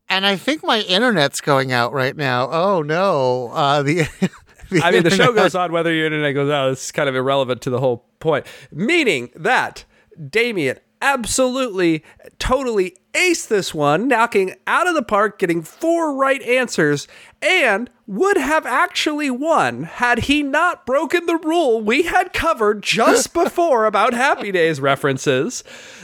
And 0.09 0.25
I 0.25 0.35
think 0.35 0.63
my 0.63 0.81
internet's 0.81 1.39
going 1.41 1.71
out 1.71 1.93
right 1.93 2.15
now. 2.15 2.49
Oh 2.51 2.81
no! 2.81 3.49
Uh, 3.53 3.83
the, 3.83 4.03
the 4.69 4.81
I 4.83 4.91
mean, 4.91 5.03
the 5.03 5.09
show 5.11 5.31
goes 5.33 5.55
on 5.55 5.71
whether 5.71 5.93
your 5.93 6.05
internet 6.05 6.33
goes 6.33 6.51
out. 6.51 6.71
It's 6.71 6.91
kind 6.91 7.07
of 7.07 7.15
irrelevant 7.15 7.61
to 7.63 7.69
the 7.69 7.79
whole 7.79 8.05
point. 8.19 8.45
Meaning 8.71 9.31
that 9.35 9.85
Damien 10.29 10.77
absolutely, 11.01 12.03
totally 12.37 12.97
aced 13.13 13.47
this 13.47 13.73
one, 13.73 14.07
knocking 14.07 14.55
out 14.67 14.87
of 14.87 14.95
the 14.95 15.03
park, 15.03 15.39
getting 15.39 15.61
four 15.61 16.15
right 16.15 16.41
answers, 16.41 17.07
and 17.41 17.89
would 18.05 18.37
have 18.37 18.65
actually 18.65 19.29
won 19.29 19.83
had 19.83 20.19
he 20.19 20.43
not 20.43 20.85
broken 20.85 21.25
the 21.25 21.37
rule 21.37 21.81
we 21.81 22.03
had 22.03 22.33
covered 22.33 22.81
just 22.81 23.33
before 23.33 23.85
about 23.85 24.13
Happy 24.13 24.51
Days 24.51 24.81
references. 24.81 25.63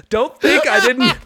Don't 0.09 0.39
think 0.39 0.67
I 0.67 0.79
didn't. 0.85 1.13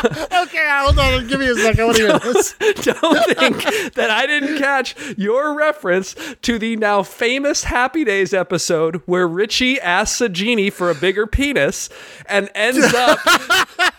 Okay, 0.00 0.66
hold 0.70 0.98
on. 0.98 1.26
Give 1.26 1.40
me 1.40 1.48
a 1.48 1.54
second. 1.54 1.80
I 1.80 1.84
want 1.84 1.96
to 1.96 2.02
hear 2.02 2.18
this. 2.18 2.54
don't 2.84 3.36
think 3.36 3.94
that 3.94 4.10
I 4.10 4.26
didn't 4.26 4.58
catch 4.58 4.94
your 5.18 5.54
reference 5.56 6.14
to 6.42 6.58
the 6.58 6.76
now 6.76 7.02
famous 7.02 7.64
Happy 7.64 8.04
Days 8.04 8.32
episode 8.32 9.02
where 9.06 9.26
Richie 9.26 9.80
asks 9.80 10.20
a 10.20 10.28
genie 10.28 10.70
for 10.70 10.88
a 10.90 10.94
bigger 10.94 11.26
penis 11.26 11.88
and 12.26 12.48
ends 12.54 12.94
up. 12.94 13.18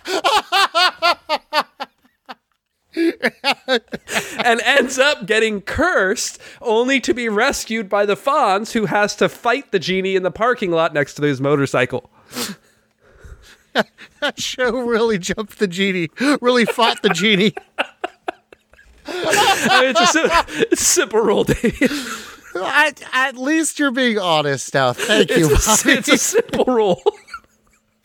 and 3.67 4.61
ends 4.61 4.97
up 4.97 5.25
getting 5.25 5.61
cursed 5.61 6.39
only 6.61 6.99
to 7.01 7.13
be 7.13 7.29
rescued 7.29 7.89
by 7.89 8.05
the 8.05 8.15
Fonz 8.15 8.71
who 8.71 8.85
has 8.85 9.15
to 9.17 9.29
fight 9.29 9.71
the 9.71 9.79
genie 9.79 10.15
in 10.15 10.23
the 10.23 10.31
parking 10.31 10.71
lot 10.71 10.93
next 10.93 11.15
to 11.15 11.23
his 11.23 11.41
motorcycle. 11.41 12.09
That 14.21 14.39
show 14.39 14.71
really 14.79 15.17
jumped 15.17 15.59
the 15.59 15.67
genie. 15.67 16.09
Really 16.41 16.65
fought 16.65 17.01
the 17.01 17.09
genie. 17.09 17.53
I 19.05 19.81
mean, 19.81 19.95
it's, 19.97 20.15
a, 20.15 20.63
it's 20.71 20.81
a 20.81 20.85
simple 20.85 21.21
rule, 21.21 21.43
Dave. 21.43 22.51
At, 22.55 23.01
at 23.13 23.37
least 23.37 23.79
you're 23.79 23.91
being 23.91 24.17
honest 24.17 24.73
now. 24.73 24.93
Thank 24.93 25.29
you. 25.31 25.51
It's 25.51 25.85
a, 25.85 25.89
it's 25.97 26.09
a 26.09 26.17
simple 26.17 26.65
rule. 26.65 27.01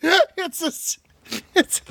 it's 0.01 0.61
a. 0.61 1.39
it's 1.55 1.81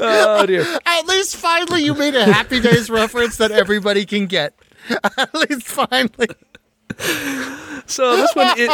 Oh, 0.00 0.46
dear. 0.46 0.64
at 0.86 1.06
least 1.06 1.36
finally 1.36 1.84
you 1.84 1.94
made 1.94 2.14
a 2.14 2.24
Happy 2.24 2.60
Days 2.60 2.90
reference 2.90 3.36
that 3.36 3.50
everybody 3.50 4.06
can 4.06 4.26
get. 4.26 4.54
At 5.16 5.34
least 5.34 5.62
finally. 5.62 6.28
So 7.86 8.16
this 8.16 8.34
one 8.34 8.58
is 8.58 8.70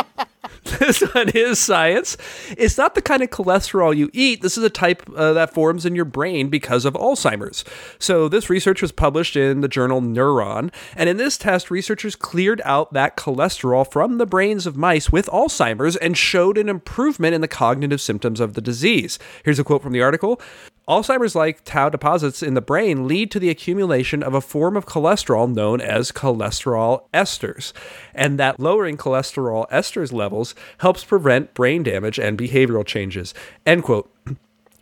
this 0.78 1.00
one 1.14 1.28
is 1.30 1.58
science. 1.58 2.16
It's 2.56 2.78
not 2.78 2.94
the 2.94 3.02
kind 3.02 3.22
of 3.22 3.30
cholesterol 3.30 3.96
you 3.96 4.10
eat. 4.12 4.42
This 4.42 4.56
is 4.56 4.64
a 4.64 4.70
type 4.70 5.02
uh, 5.14 5.32
that 5.32 5.52
forms 5.52 5.84
in 5.84 5.94
your 5.94 6.04
brain 6.04 6.48
because 6.48 6.84
of 6.84 6.94
Alzheimer's. 6.94 7.64
So 7.98 8.28
this 8.28 8.48
research 8.48 8.82
was 8.82 8.92
published 8.92 9.36
in 9.36 9.60
the 9.60 9.68
journal 9.68 10.00
Neuron, 10.00 10.72
and 10.96 11.08
in 11.08 11.16
this 11.16 11.36
test, 11.38 11.70
researchers 11.70 12.16
cleared 12.16 12.60
out 12.64 12.92
that 12.92 13.16
cholesterol 13.16 13.90
from 13.90 14.18
the 14.18 14.26
brains 14.26 14.66
of 14.66 14.76
mice 14.76 15.10
with 15.10 15.26
Alzheimer's 15.26 15.96
and 15.96 16.16
showed 16.16 16.56
an 16.56 16.68
improvement 16.68 17.34
in 17.34 17.40
the 17.40 17.48
cognitive 17.48 18.00
symptoms 18.00 18.40
of 18.40 18.54
the 18.54 18.60
disease. 18.60 19.18
Here's 19.44 19.58
a 19.58 19.64
quote 19.64 19.82
from 19.82 19.92
the 19.92 20.02
article. 20.02 20.40
Alzheimer's 20.88 21.34
like 21.34 21.64
tau 21.64 21.88
deposits 21.88 22.42
in 22.42 22.54
the 22.54 22.60
brain 22.60 23.06
lead 23.06 23.30
to 23.30 23.38
the 23.38 23.50
accumulation 23.50 24.22
of 24.22 24.34
a 24.34 24.40
form 24.40 24.76
of 24.76 24.86
cholesterol 24.86 25.52
known 25.52 25.80
as 25.80 26.10
cholesterol 26.10 27.04
esters, 27.14 27.72
and 28.14 28.38
that 28.38 28.58
lowering 28.58 28.96
cholesterol 28.96 29.68
esters 29.70 30.12
levels 30.12 30.54
helps 30.78 31.04
prevent 31.04 31.54
brain 31.54 31.82
damage 31.82 32.18
and 32.18 32.38
behavioral 32.38 32.84
changes. 32.84 33.34
End 33.64 33.84
quote. 33.84 34.10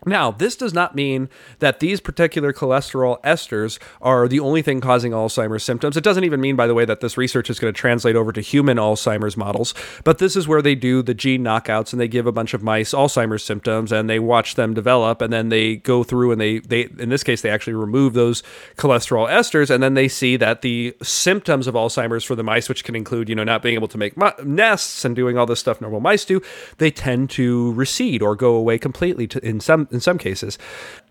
Now, 0.07 0.31
this 0.31 0.55
does 0.55 0.73
not 0.73 0.95
mean 0.95 1.29
that 1.59 1.81
these 1.81 2.01
particular 2.01 2.53
cholesterol 2.53 3.21
esters 3.23 3.79
are 4.01 4.29
the 4.29 4.39
only 4.39 4.63
thing 4.63 4.81
causing 4.81 5.11
Alzheimer's 5.11 5.65
symptoms. 5.65 5.97
It 5.97 6.05
doesn't 6.05 6.23
even 6.25 6.41
mean, 6.41 6.55
by 6.55 6.69
the 6.69 6.75
way, 6.75 6.85
that 6.85 7.01
this 7.01 7.19
research 7.19 7.51
is 7.51 7.59
going 7.59 7.73
to 7.73 7.79
translate 7.79 8.15
over 8.15 8.33
to 8.33 8.41
human 8.41 8.77
Alzheimer's 8.77 9.37
models. 9.37 9.75
But 10.05 10.19
this 10.19 10.37
is 10.37 10.47
where 10.47 10.63
they 10.63 10.77
do 10.77 11.03
the 11.03 11.15
gene 11.15 11.43
knockouts 11.43 11.93
and 11.93 12.01
they 12.01 12.07
give 12.07 12.27
a 12.27 12.33
bunch 12.33 12.55
of 12.55 12.63
mice 12.63 12.93
Alzheimer's 12.93 13.43
symptoms 13.43 13.91
and 13.91 14.09
they 14.09 14.21
watch 14.21 14.55
them 14.55 14.73
develop 14.73 15.21
and 15.21 15.33
then 15.33 15.49
they 15.49 15.77
go 15.77 16.05
through 16.05 16.31
and 16.31 16.41
they, 16.41 16.61
they 16.61 16.83
in 16.99 17.09
this 17.09 17.25
case, 17.25 17.43
they 17.43 17.51
actually 17.51 17.75
remove 17.75 18.15
those 18.15 18.45
cholesterol 18.77 19.29
esters 19.29 19.69
and 19.69 19.83
then 19.83 19.95
they 19.95 20.07
see 20.07 20.37
that 20.37 20.63
the 20.63 20.97
symptoms 21.03 21.67
of 21.67 21.75
Alzheimer's 21.75 22.25
for 22.25 22.37
the 22.37 22.45
mice, 22.45 22.69
which 22.69 22.85
can 22.85 22.95
include, 22.95 23.29
you 23.29 23.35
know, 23.35 23.45
not 23.45 23.63
being 23.63 23.75
able 23.75 23.89
to 23.89 23.99
make 23.99 24.17
nests 24.45 25.05
and 25.05 25.17
doing 25.17 25.37
all 25.37 25.47
this 25.47 25.59
stuff 25.59 25.81
normal 25.81 26.01
mice 26.01 26.25
do, 26.25 26.41
they 26.79 26.91
tend 26.91 27.31
to 27.31 27.73
recede 27.73 28.23
or 28.23 28.37
go 28.37 28.55
away 28.55 28.79
completely 28.79 29.27
to, 29.27 29.45
in 29.45 29.59
some 29.59 29.88
in 29.91 30.01
some 30.01 30.19
cases. 30.19 30.59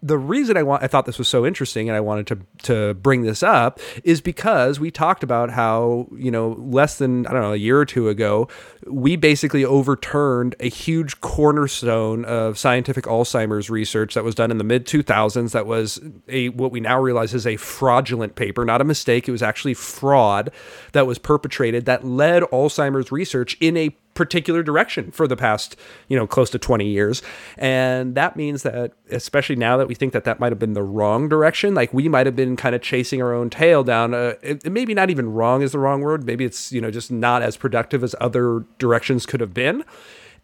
The 0.01 0.17
reason 0.17 0.57
I 0.57 0.63
want 0.63 0.83
I 0.83 0.87
thought 0.87 1.05
this 1.05 1.17
was 1.17 1.27
so 1.27 1.45
interesting 1.45 1.89
and 1.89 1.95
I 1.95 1.99
wanted 1.99 2.27
to 2.27 2.39
to 2.63 2.93
bring 2.95 3.23
this 3.23 3.43
up 3.43 3.79
is 4.03 4.21
because 4.21 4.79
we 4.79 4.91
talked 4.91 5.23
about 5.23 5.49
how, 5.49 6.07
you 6.15 6.31
know, 6.31 6.55
less 6.59 6.97
than 6.97 7.25
I 7.27 7.33
don't 7.33 7.41
know, 7.41 7.53
a 7.53 7.57
year 7.57 7.79
or 7.79 7.85
two 7.85 8.09
ago, 8.09 8.47
we 8.85 9.15
basically 9.15 9.65
overturned 9.65 10.55
a 10.59 10.69
huge 10.69 11.19
cornerstone 11.21 12.25
of 12.25 12.57
scientific 12.57 13.05
Alzheimer's 13.05 13.69
research 13.69 14.13
that 14.13 14.23
was 14.23 14.35
done 14.35 14.51
in 14.51 14.57
the 14.57 14.63
mid 14.63 14.85
2000s 14.85 15.51
that 15.51 15.65
was 15.65 15.99
a 16.27 16.49
what 16.49 16.71
we 16.71 16.79
now 16.79 16.99
realize 16.99 17.33
is 17.33 17.47
a 17.47 17.57
fraudulent 17.57 18.35
paper, 18.35 18.65
not 18.65 18.81
a 18.81 18.85
mistake, 18.85 19.27
it 19.27 19.31
was 19.31 19.43
actually 19.43 19.73
fraud 19.73 20.51
that 20.91 21.07
was 21.07 21.17
perpetrated 21.17 21.85
that 21.85 22.05
led 22.05 22.43
Alzheimer's 22.43 23.11
research 23.11 23.57
in 23.59 23.77
a 23.77 23.95
particular 24.17 24.63
direction 24.63 25.11
for 25.11 25.27
the 25.27 25.37
past, 25.37 25.75
you 26.07 26.17
know, 26.17 26.25
close 26.25 26.49
to 26.49 26.57
20 26.57 26.87
years. 26.87 27.21
And 27.55 28.15
that 28.15 28.35
means 28.35 28.63
that, 28.63 28.93
especially 29.11 29.55
now 29.55 29.77
that 29.77 29.87
we 29.87 29.93
think 29.93 30.11
that 30.13 30.23
that 30.23 30.39
might 30.39 30.51
have 30.51 30.57
been 30.57 30.73
the 30.73 30.81
wrong 30.81 31.29
direction, 31.29 31.75
like 31.75 31.93
we 31.93 32.09
might 32.09 32.25
have 32.25 32.35
been 32.35 32.57
kind 32.57 32.73
of 32.73 32.81
chasing 32.81 33.21
our 33.21 33.31
own 33.31 33.51
tail 33.51 33.83
down, 33.83 34.15
uh, 34.15 34.33
it, 34.41 34.65
it 34.65 34.71
maybe 34.71 34.95
not 34.95 35.11
even 35.11 35.31
wrong 35.31 35.61
is 35.61 35.71
the 35.71 35.79
wrong 35.79 36.01
word. 36.01 36.25
Maybe 36.25 36.43
it's, 36.43 36.71
you 36.71 36.81
know, 36.81 36.89
just 36.89 37.11
not 37.11 37.43
as 37.43 37.55
productive 37.55 38.03
as 38.03 38.15
other 38.19 38.65
directions 38.79 39.27
could 39.27 39.39
have 39.39 39.53
been. 39.53 39.85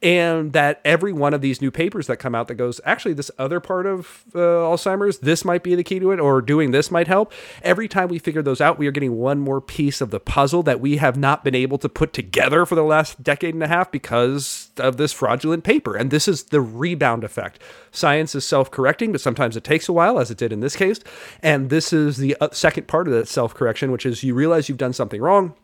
And 0.04 0.52
that 0.52 0.82
every 0.84 1.13
one 1.13 1.34
of 1.34 1.39
these 1.39 1.62
new 1.62 1.72
papers 1.72 2.08
that 2.08 2.18
come 2.18 2.36
out 2.36 2.50
that 2.50 2.56
goes, 2.56 2.82
actually, 2.84 3.13
this 3.13 3.32
other 3.39 3.62
part 3.62 3.86
of 3.86 4.26
uh, 4.36 4.38
Alzheimer's, 4.38 5.20
this 5.20 5.46
might 5.46 5.63
be 5.63 5.76
the 5.76 5.84
key 5.84 5.98
to 6.00 6.12
it, 6.12 6.20
or 6.20 6.42
doing 6.42 6.72
this 6.72 6.92
might 6.92 7.08
help. 7.08 7.32
Every 7.62 7.88
time 7.88 8.10
we 8.10 8.20
figure 8.20 8.42
those 8.42 8.60
out, 8.60 8.78
we 8.78 8.86
are 8.86 8.92
getting 8.92 9.16
one 9.16 9.39
more 9.39 9.62
piece 9.62 10.02
of 10.02 10.12
the 10.12 10.20
puzzle 10.20 10.62
that 10.63 10.82
we 10.82 10.98
have 10.98 11.16
not 11.16 11.46
been 11.46 11.56
able 11.56 11.78
to 11.78 11.88
put 11.88 12.12
together 12.12 12.66
for 12.66 12.76
the 12.76 12.84
last 12.84 13.24
decade 13.24 13.54
and 13.54 13.63
a 13.63 13.68
half 13.68 13.92
because 13.92 14.72
of 14.78 14.98
this 14.98 15.13
fraudulent 15.13 15.63
paper. 15.63 15.96
And 15.96 16.12
this 16.12 16.28
is 16.28 16.44
the 16.44 16.60
rebound 16.60 17.24
effect. 17.24 17.62
Science 17.92 18.36
is 18.36 18.44
self 18.44 18.70
correcting, 18.70 19.13
but 19.13 19.22
sometimes 19.22 19.56
it 19.56 19.63
takes 19.63 19.88
a 19.88 19.94
while, 19.94 20.20
as 20.20 20.30
it 20.30 20.38
did 20.38 20.52
in 20.52 20.60
this 20.60 20.76
case. 20.76 21.00
And 21.42 21.70
this 21.70 21.94
is 21.94 22.18
the 22.18 22.36
uh, 22.42 22.50
second 22.52 22.88
part 22.89 23.08
of 23.08 23.13
that 23.13 23.30
self 23.30 23.54
correction, 23.54 23.89
which 23.89 24.06
is 24.06 24.22
you 24.22 24.34
realize 24.34 24.68
you've 24.68 24.78
done 24.78 24.92
something 24.92 25.22
wrong 25.22 25.56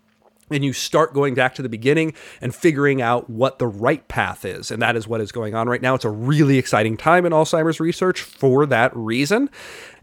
and 0.52 0.64
you 0.64 0.74
start 0.74 1.14
going 1.14 1.36
back 1.36 1.56
to 1.56 1.62
the 1.62 1.70
beginning 1.70 2.14
and 2.42 2.54
figuring 2.54 3.02
out 3.02 3.30
what 3.30 3.60
the 3.60 3.68
right 3.68 4.08
path 4.08 4.46
is. 4.46 4.72
And 4.72 4.82
that 4.82 4.96
is 4.96 5.08
what 5.08 5.22
is 5.22 5.32
going 5.32 5.56
on 5.56 5.68
right 5.70 5.82
now. 5.82 5.96
It's 5.96 6.06
a 6.06 6.10
really 6.10 6.58
exciting 6.58 6.98
time 6.98 7.26
in 7.26 7.32
Alzheimer's 7.32 7.80
research 7.80 8.22
for 8.22 8.66
that 8.66 8.96
reason. 8.96 9.50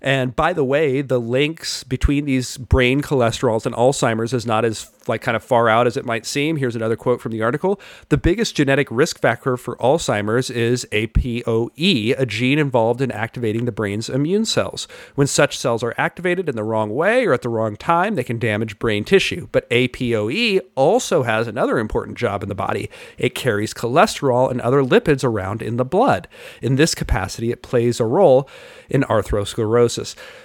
And 0.01 0.37
by 0.37 0.53
the 0.53 0.65
way, 0.65 1.03
the 1.03 1.21
links 1.21 1.85
between 1.85 2.25
these 2.25 2.57
brain 2.59 3.03
cholesterols 3.03 3.67
and 3.67 3.75
Alzheimer's 3.75 4.33
is 4.33 4.47
not 4.47 4.65
as 4.65 4.91
like 5.09 5.23
kind 5.23 5.37
of 5.37 5.45
far 5.45 5.69
out 5.69 5.87
as 5.87 5.97
it 5.97 6.05
might 6.05 6.27
seem. 6.27 6.57
Here's 6.57 6.77
another 6.77 6.97
quote 6.97 7.21
from 7.21 7.33
the 7.33 7.43
article. 7.43 7.81
The 8.09 8.17
biggest 8.17 8.57
genetic 8.57 8.89
risk 8.91 9.21
factor 9.21 9.57
for 9.57 9.77
Alzheimer's 9.77 10.51
is 10.51 10.87
APOE, 10.93 12.19
a 12.19 12.27
gene 12.27 12.59
involved 12.59 13.01
in 13.01 13.13
activating 13.13 13.65
the 13.65 13.73
brain's 13.73 14.09
immune 14.09 14.45
cells. 14.45 14.89
When 15.15 15.27
such 15.27 15.57
cells 15.57 15.83
are 15.83 15.95
activated 15.97 16.49
in 16.49 16.57
the 16.57 16.65
wrong 16.65 16.91
way 16.91 17.25
or 17.25 17.33
at 17.33 17.43
the 17.43 17.49
wrong 17.49 17.77
time, 17.77 18.15
they 18.15 18.25
can 18.25 18.39
damage 18.39 18.79
brain 18.79 19.05
tissue. 19.05 19.49
But 19.53 19.69
APOE 19.71 20.61
also 20.75 21.23
has 21.23 21.47
another 21.47 21.79
important 21.79 22.19
job 22.19 22.43
in 22.43 22.49
the 22.49 22.55
body. 22.55 22.91
It 23.19 23.35
carries 23.35 23.75
cholesterol 23.75 24.51
and 24.51 24.61
other 24.61 24.83
lipids 24.83 25.25
around 25.25 25.63
in 25.63 25.77
the 25.77 25.85
blood. 25.85 26.29
In 26.61 26.77
this 26.77 26.95
capacity, 26.95 27.51
it 27.53 27.63
plays 27.63 28.01
a 28.01 28.05
role 28.05 28.49
in 28.89 29.03
atherosclerosis 29.03 29.86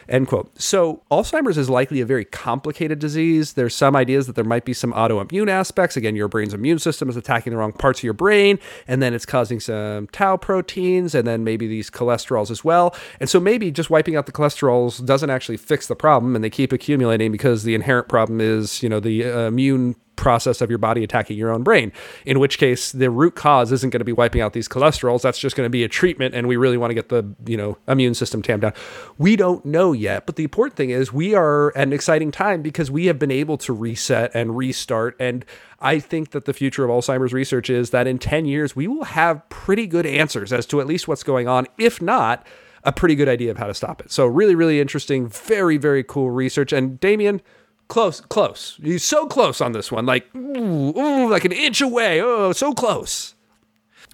End 0.09 0.27
quote. 0.27 0.51
So, 0.59 1.03
Alzheimer's 1.11 1.57
is 1.57 1.69
likely 1.69 2.01
a 2.01 2.05
very 2.05 2.25
complicated 2.25 2.99
disease. 2.99 3.53
There's 3.53 3.75
some 3.75 3.95
ideas 3.95 4.27
that 4.27 4.35
there 4.35 4.45
might 4.45 4.65
be 4.65 4.73
some 4.73 4.93
autoimmune 4.93 5.49
aspects. 5.49 5.97
Again, 5.97 6.15
your 6.15 6.27
brain's 6.27 6.53
immune 6.53 6.79
system 6.79 7.09
is 7.09 7.15
attacking 7.15 7.51
the 7.51 7.57
wrong 7.57 7.73
parts 7.73 7.99
of 7.99 8.03
your 8.03 8.13
brain, 8.13 8.59
and 8.87 9.01
then 9.01 9.13
it's 9.13 9.25
causing 9.25 9.59
some 9.59 10.07
tau 10.07 10.37
proteins, 10.37 11.15
and 11.15 11.27
then 11.27 11.43
maybe 11.43 11.67
these 11.67 11.89
cholesterols 11.89 12.51
as 12.51 12.63
well. 12.63 12.95
And 13.19 13.29
so, 13.29 13.39
maybe 13.39 13.71
just 13.71 13.89
wiping 13.89 14.15
out 14.15 14.25
the 14.25 14.31
cholesterols 14.31 15.05
doesn't 15.05 15.29
actually 15.29 15.57
fix 15.57 15.87
the 15.87 15.95
problem, 15.95 16.35
and 16.35 16.43
they 16.43 16.49
keep 16.49 16.71
accumulating 16.71 17.31
because 17.31 17.63
the 17.63 17.75
inherent 17.75 18.07
problem 18.07 18.41
is, 18.41 18.83
you 18.83 18.89
know, 18.89 18.99
the 18.99 19.25
uh, 19.25 19.47
immune 19.47 19.95
process 20.21 20.61
of 20.61 20.69
your 20.69 20.77
body 20.77 21.03
attacking 21.03 21.37
your 21.37 21.51
own 21.51 21.63
brain. 21.63 21.91
In 22.25 22.39
which 22.39 22.57
case, 22.57 22.93
the 22.93 23.09
root 23.09 23.35
cause 23.35 23.71
isn't 23.71 23.89
going 23.89 23.99
to 23.99 24.05
be 24.05 24.13
wiping 24.13 24.39
out 24.39 24.53
these 24.53 24.69
cholesterols. 24.69 25.21
That's 25.23 25.39
just 25.39 25.57
going 25.57 25.65
to 25.65 25.69
be 25.69 25.83
a 25.83 25.89
treatment, 25.89 26.33
and 26.33 26.47
we 26.47 26.55
really 26.55 26.77
want 26.77 26.91
to 26.91 26.95
get 26.95 27.09
the 27.09 27.35
you 27.45 27.57
know 27.57 27.77
immune 27.87 28.13
system 28.13 28.41
tamped 28.41 28.61
down. 28.61 28.73
We 29.17 29.35
don't 29.35 29.65
know 29.65 29.91
yet, 29.91 30.25
but 30.25 30.37
the 30.37 30.43
important 30.43 30.77
thing 30.77 30.91
is 30.91 31.11
we 31.11 31.35
are 31.35 31.75
at 31.75 31.83
an 31.83 31.93
exciting 31.93 32.31
time 32.31 32.61
because 32.61 32.89
we 32.89 33.07
have 33.07 33.19
been 33.19 33.31
able 33.31 33.57
to 33.57 33.73
reset 33.73 34.31
and 34.33 34.55
restart. 34.55 35.15
And 35.19 35.43
I 35.79 35.99
think 35.99 36.31
that 36.31 36.45
the 36.45 36.53
future 36.53 36.85
of 36.85 36.91
Alzheimer's 36.91 37.33
research 37.33 37.69
is 37.69 37.89
that 37.89 38.07
in 38.07 38.19
10 38.19 38.45
years 38.45 38.75
we 38.75 38.87
will 38.87 39.05
have 39.05 39.47
pretty 39.49 39.87
good 39.87 40.05
answers 40.05 40.53
as 40.53 40.65
to 40.67 40.79
at 40.79 40.87
least 40.87 41.07
what's 41.07 41.23
going 41.23 41.47
on. 41.47 41.67
If 41.77 42.01
not, 42.01 42.45
a 42.83 42.91
pretty 42.91 43.15
good 43.15 43.29
idea 43.29 43.51
of 43.51 43.57
how 43.57 43.67
to 43.67 43.73
stop 43.73 44.01
it. 44.01 44.11
So 44.11 44.25
really, 44.25 44.55
really 44.55 44.79
interesting, 44.79 45.27
very, 45.27 45.77
very 45.77 46.03
cool 46.03 46.31
research. 46.31 46.71
And 46.73 46.99
Damien, 46.99 47.41
close, 47.91 48.21
close. 48.21 48.79
He's 48.81 49.03
so 49.03 49.27
close 49.27 49.59
on 49.59 49.73
this 49.73 49.91
one, 49.91 50.05
like 50.05 50.33
ooh, 50.33 50.97
ooh, 50.97 51.29
like 51.29 51.43
an 51.43 51.51
inch 51.51 51.81
away. 51.81 52.21
Oh, 52.21 52.53
so 52.53 52.73
close. 52.73 53.35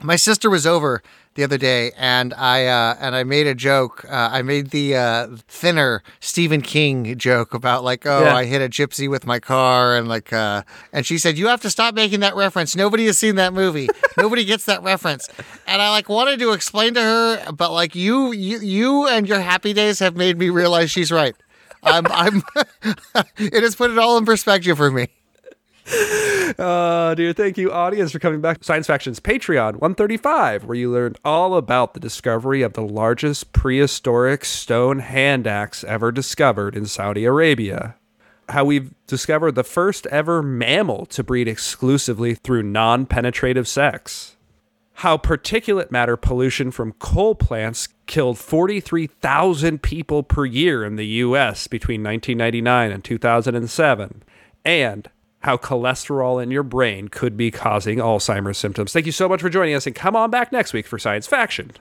My 0.02 0.16
sister 0.16 0.50
was 0.50 0.66
over 0.66 1.04
the 1.36 1.44
other 1.44 1.60
day, 1.60 1.92
and 1.96 2.34
I 2.34 2.66
uh, 2.66 2.96
and 3.00 3.16
I 3.16 3.24
made 3.24 3.46
a 3.46 3.54
joke. 3.54 4.04
Uh, 4.06 4.30
I 4.32 4.42
made 4.42 4.72
the 4.72 4.96
uh, 4.96 5.28
thinner 5.48 6.02
Stephen 6.20 6.62
King 6.62 7.16
joke 7.20 7.54
about 7.54 7.84
like, 7.84 8.08
oh, 8.08 8.24
Yeah. 8.24 8.36
I 8.36 8.46
hit 8.46 8.64
a 8.64 8.68
gypsy 8.68 9.08
with 9.08 9.28
my 9.28 9.40
car, 9.40 9.96
and 9.96 10.08
like, 10.08 10.34
uh, 10.34 10.64
and 10.92 11.06
she 11.06 11.20
said, 11.20 11.38
you 11.38 11.48
have 11.48 11.62
to 11.62 11.70
stop 11.70 11.94
making 11.94 12.22
that 12.22 12.36
reference. 12.36 12.76
Nobody 12.76 13.06
has 13.06 13.20
seen 13.20 13.36
that 13.36 13.54
movie. 13.54 13.90
Nobody 14.18 14.44
gets 14.44 14.66
that 14.66 14.82
reference. 14.82 15.30
And 15.68 15.82
I 15.84 15.92
like 15.92 16.10
wanted 16.10 16.40
to 16.40 16.54
explain 16.54 16.96
to 16.96 17.02
her, 17.02 17.52
but 17.52 17.72
like 17.72 17.94
you, 17.94 18.32
you, 18.32 18.60
you 18.60 19.08
and 19.08 19.28
your 19.30 19.40
happy 19.40 19.74
days 19.74 20.00
have 20.00 20.16
made 20.16 20.40
me 20.40 20.50
realize 20.50 20.90
she's 20.90 21.12
right. 21.12 21.36
I'm, 21.84 22.08
I'm. 22.08 22.44
it 23.38 23.64
has 23.64 23.76
put 23.76 23.92
it 23.92 23.98
all 23.98 24.18
in 24.18 24.26
perspective 24.26 24.78
for 24.78 24.92
me. 24.92 25.08
Uh, 26.58 27.14
dear, 27.16 27.34
thank 27.34 27.58
you, 27.58 27.72
audience, 27.72 28.12
for 28.12 28.20
coming 28.20 28.42
back. 28.42 28.64
Science 28.64 28.88
Faction's 28.88 29.20
Patreon 29.20 29.74
135, 29.74 30.64
where 30.64 30.76
you 30.76 30.92
learned 30.92 31.18
all 31.24 31.56
about 31.56 31.94
the 31.94 32.00
discovery 32.00 32.62
of 32.62 32.74
the 32.74 32.82
largest 32.82 33.52
prehistoric 33.52 34.46
stone 34.46 35.00
hand 35.00 35.46
axe 35.46 35.84
ever 35.84 36.12
discovered 36.12 36.76
in 36.76 36.86
Saudi 36.86 37.26
Arabia. 37.26 37.96
How 38.50 38.64
we've 38.64 38.94
discovered 39.08 39.56
the 39.56 39.64
first 39.64 40.08
ever 40.08 40.42
mammal 40.42 41.06
to 41.08 41.24
breed 41.24 41.48
exclusively 41.50 42.34
through 42.36 42.64
non 42.64 43.06
penetrative 43.06 43.68
sex. 43.68 44.37
How 45.02 45.16
particulate 45.16 45.92
matter 45.92 46.18
pollution 46.18 46.72
from 46.72 46.94
coal 46.94 47.36
plants 47.36 47.88
killed 48.08 48.40
43,000 48.40 49.84
people 49.84 50.24
per 50.24 50.44
year 50.44 50.84
in 50.84 50.96
the 50.96 51.06
US 51.06 51.68
between 51.68 52.02
1999 52.02 52.92
and 52.92 53.04
2007. 53.04 54.24
And 54.66 55.10
how 55.42 55.56
cholesterol 55.56 56.42
in 56.42 56.50
your 56.50 56.64
brain 56.64 57.10
could 57.10 57.38
be 57.38 57.52
causing 57.52 58.00
Alzheimer's 58.00 58.58
symptoms. 58.58 58.92
Thank 58.92 59.06
you 59.06 59.12
so 59.12 59.30
much 59.30 59.40
for 59.40 59.50
joining 59.50 59.76
us, 59.76 59.86
and 59.86 59.96
come 59.96 60.16
on 60.16 60.32
back 60.32 60.52
next 60.52 60.74
week 60.74 60.88
for 60.88 60.98
Science 60.98 61.28
Faction 61.28 61.74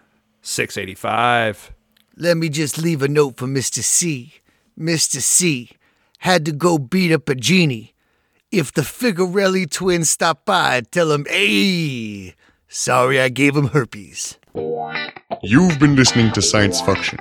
685. 0.42 1.72
Let 2.18 2.37
me 2.37 2.50
just 2.50 2.76
leave 2.76 3.00
a 3.00 3.09
note 3.09 3.38
for 3.38 3.46
Mr. 3.46 3.83
C. 3.83 4.35
Mr. 4.79 5.22
C 5.22 5.70
had 6.18 6.44
to 6.44 6.52
go 6.52 6.76
beat 6.76 7.12
up 7.12 7.31
a 7.31 7.35
genie. 7.35 7.94
If 8.52 8.72
the 8.72 8.83
Figarelli 8.83 9.70
twins 9.70 10.11
stop 10.11 10.44
by, 10.44 10.83
tell 10.83 11.12
him, 11.12 11.24
hey, 11.31 12.35
sorry 12.68 13.20
I 13.20 13.29
gave 13.29 13.57
him 13.57 13.68
herpes. 13.68 14.38
You've 15.42 15.79
been 15.79 15.96
listening 15.96 16.33
to 16.33 16.42
Science 16.42 16.81
Faction. 16.81 17.18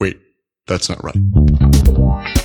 Wait, 0.00 0.20
that's 0.66 0.88
not 0.88 1.02
right. 1.02 2.43